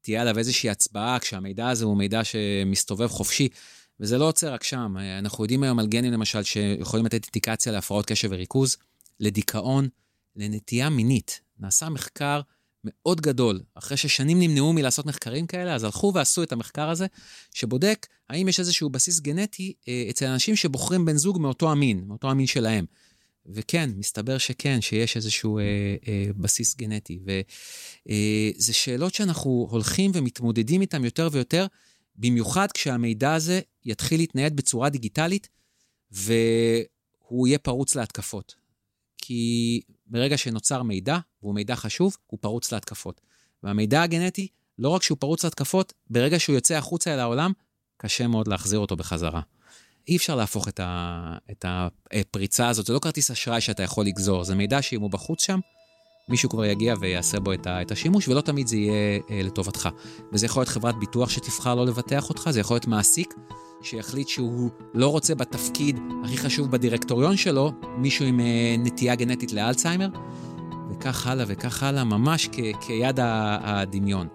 תהיה 0.00 0.20
עליו 0.20 0.38
איזושהי 0.38 0.70
הצבעה 0.70 1.18
כשהמידע 1.18 1.68
הזה 1.68 1.84
הוא 1.84 1.96
מידע 1.96 2.24
שמסתובב 2.24 3.06
חופשי? 3.06 3.48
וזה 4.00 4.18
לא 4.18 4.28
עוצר 4.28 4.52
רק 4.52 4.62
שם. 4.62 4.96
אנחנו 5.18 5.44
יודעים 5.44 5.62
היום 5.62 5.78
על 5.78 5.86
גנים 5.86 6.12
למשל 6.12 6.42
שיכולים 6.42 7.06
לתת 7.06 7.24
אינדיקציה 7.24 7.72
להפרעות 7.72 8.06
קשב 8.06 8.28
וריכוז, 8.32 8.76
לדיכאון, 9.20 9.88
לנטייה 10.36 10.88
מינית. 10.88 11.40
נעשה 11.58 11.88
מחקר 11.88 12.40
מאוד 12.84 13.20
גדול. 13.20 13.60
אחרי 13.74 13.96
ששנים 13.96 14.38
נמנעו 14.38 14.72
מלעשות 14.72 15.06
מחקרים 15.06 15.46
כאלה, 15.46 15.74
אז 15.74 15.84
הלכו 15.84 16.12
ועשו 16.14 16.42
את 16.42 16.52
המחקר 16.52 16.90
הזה, 16.90 17.06
שבודק 17.54 18.06
האם 18.30 18.48
יש 18.48 18.60
איזשהו 18.60 18.90
בסיס 18.90 19.20
גנטי 19.20 19.74
אה, 19.88 20.06
אצל 20.10 20.26
אנשים 20.26 20.56
שבוחרים 20.56 21.04
בן 21.04 21.16
זוג 21.16 21.38
מאותו 21.38 21.72
המין, 21.72 22.04
מאותו 22.06 22.30
המין 22.30 22.46
שלהם. 22.46 22.84
וכן, 23.54 23.90
מסתבר 23.96 24.38
שכן, 24.38 24.80
שיש 24.80 25.16
איזשהו 25.16 25.58
אה, 25.58 25.64
אה, 26.08 26.24
בסיס 26.36 26.76
גנטי. 26.76 27.18
וזה 27.22 27.42
אה, 28.68 28.74
שאלות 28.74 29.14
שאנחנו 29.14 29.68
הולכים 29.70 30.10
ומתמודדים 30.14 30.80
איתן 30.80 31.04
יותר 31.04 31.28
ויותר, 31.32 31.66
במיוחד 32.16 32.72
כשהמידע 32.72 33.34
הזה 33.34 33.60
יתחיל 33.84 34.20
להתנייד 34.20 34.56
בצורה 34.56 34.90
דיגיטלית, 34.90 35.48
והוא 36.10 37.46
יהיה 37.46 37.58
פרוץ 37.58 37.94
להתקפות. 37.94 38.54
כי 39.18 39.80
ברגע 40.06 40.38
שנוצר 40.38 40.82
מידע, 40.82 41.18
והוא 41.42 41.54
מידע 41.54 41.76
חשוב, 41.76 42.16
הוא 42.26 42.38
פרוץ 42.40 42.72
להתקפות. 42.72 43.20
והמידע 43.62 44.02
הגנטי, 44.02 44.48
לא 44.78 44.88
רק 44.88 45.02
שהוא 45.02 45.18
פרוץ 45.18 45.44
להתקפות, 45.44 45.92
ברגע 46.10 46.38
שהוא 46.38 46.54
יוצא 46.54 46.74
החוצה 46.74 47.14
אל 47.14 47.18
העולם, 47.18 47.52
קשה 47.96 48.26
מאוד 48.26 48.48
להחזיר 48.48 48.78
אותו 48.78 48.96
בחזרה. 48.96 49.40
אי 50.08 50.16
אפשר 50.16 50.34
להפוך 50.34 50.68
את, 50.68 50.80
ה, 50.80 51.36
את 51.50 51.64
הפריצה 51.68 52.68
הזאת, 52.68 52.86
זה 52.86 52.92
לא 52.92 52.98
כרטיס 52.98 53.30
אשראי 53.30 53.60
שאתה 53.60 53.82
יכול 53.82 54.06
לגזור, 54.06 54.44
זה 54.44 54.54
מידע 54.54 54.82
שאם 54.82 55.00
הוא 55.00 55.10
בחוץ 55.10 55.42
שם, 55.42 55.58
מישהו 56.28 56.48
כבר 56.48 56.64
יגיע 56.64 56.94
ויעשה 57.00 57.40
בו 57.40 57.52
את, 57.52 57.66
ה, 57.66 57.82
את 57.82 57.90
השימוש, 57.90 58.28
ולא 58.28 58.40
תמיד 58.40 58.66
זה 58.66 58.76
יהיה 58.76 59.20
אה, 59.30 59.40
לטובתך. 59.42 59.88
וזה 60.32 60.46
יכול 60.46 60.60
להיות 60.60 60.68
חברת 60.68 60.98
ביטוח 60.98 61.30
שתבחר 61.30 61.74
לא 61.74 61.86
לבטח 61.86 62.28
אותך, 62.28 62.50
זה 62.50 62.60
יכול 62.60 62.74
להיות 62.74 62.86
מעסיק 62.86 63.34
שיחליט 63.82 64.28
שהוא 64.28 64.70
לא 64.94 65.08
רוצה 65.08 65.34
בתפקיד 65.34 66.00
הכי 66.24 66.36
חשוב 66.36 66.70
בדירקטוריון 66.70 67.36
שלו, 67.36 67.72
מישהו 67.98 68.24
עם 68.24 68.40
אה, 68.40 68.76
נטייה 68.78 69.14
גנטית 69.14 69.52
לאלצהיימר, 69.52 70.08
וכך 70.90 71.26
הלאה 71.26 71.44
וכך 71.48 71.82
הלאה, 71.82 72.04
ממש 72.04 72.48
כ, 72.52 72.58
כיד 72.80 73.18
הדמיון. 73.20 74.28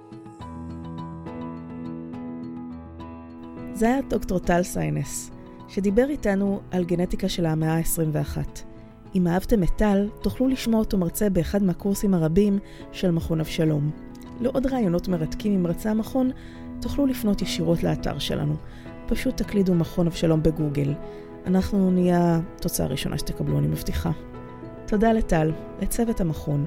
זה 3.74 3.86
היה 3.86 4.02
דוקטור 4.10 4.40
טל 4.40 4.64
סיינס, 4.64 5.32
שדיבר 5.74 6.10
איתנו 6.10 6.60
על 6.72 6.84
גנטיקה 6.84 7.30
של 7.30 7.46
המאה 7.46 7.78
ה-21. 7.78 8.38
אם 9.16 9.28
אהבתם 9.28 9.64
את 9.64 9.70
טל, 9.76 10.10
תוכלו 10.22 10.48
לשמוע 10.48 10.80
אותו 10.80 10.98
מרצה 10.98 11.30
באחד 11.30 11.64
מהקורסים 11.64 12.14
הרבים 12.14 12.60
של 12.92 13.12
מכון 13.12 13.40
אבשלום. 13.40 13.92
לעוד 14.42 14.66
רעיונות 14.66 15.08
מרתקים 15.08 15.54
עם 15.54 15.64
מרצה 15.64 15.92
המכון, 15.92 16.32
תוכלו 16.82 17.06
לפנות 17.06 17.42
ישירות 17.42 17.84
לאתר 17.84 18.20
שלנו. 18.20 18.56
פשוט 19.08 19.38
תקלידו 19.38 19.74
מכון 19.74 20.08
אבשלום 20.08 20.44
בגוגל. 20.44 20.94
אנחנו 21.46 21.92
נהיה 21.92 22.40
התוצאה 22.56 22.86
הראשונה 22.86 23.18
שתקבלו, 23.18 23.60
אני 23.60 23.68
מבטיחה. 23.68 24.12
תודה 24.88 25.14
לטל, 25.14 25.52
לצוות 25.82 26.22
המכון 26.22 26.66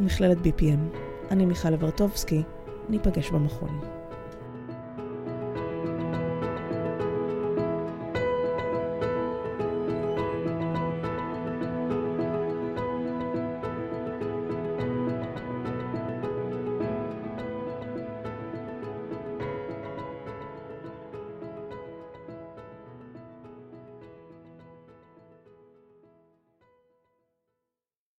ומכללת 0.00 0.38
BPM. 0.38 0.98
אני 1.30 1.46
מיכל 1.46 1.74
אברטובסקי, 1.74 2.42
ניפגש 2.88 3.30
במכון. 3.30 3.97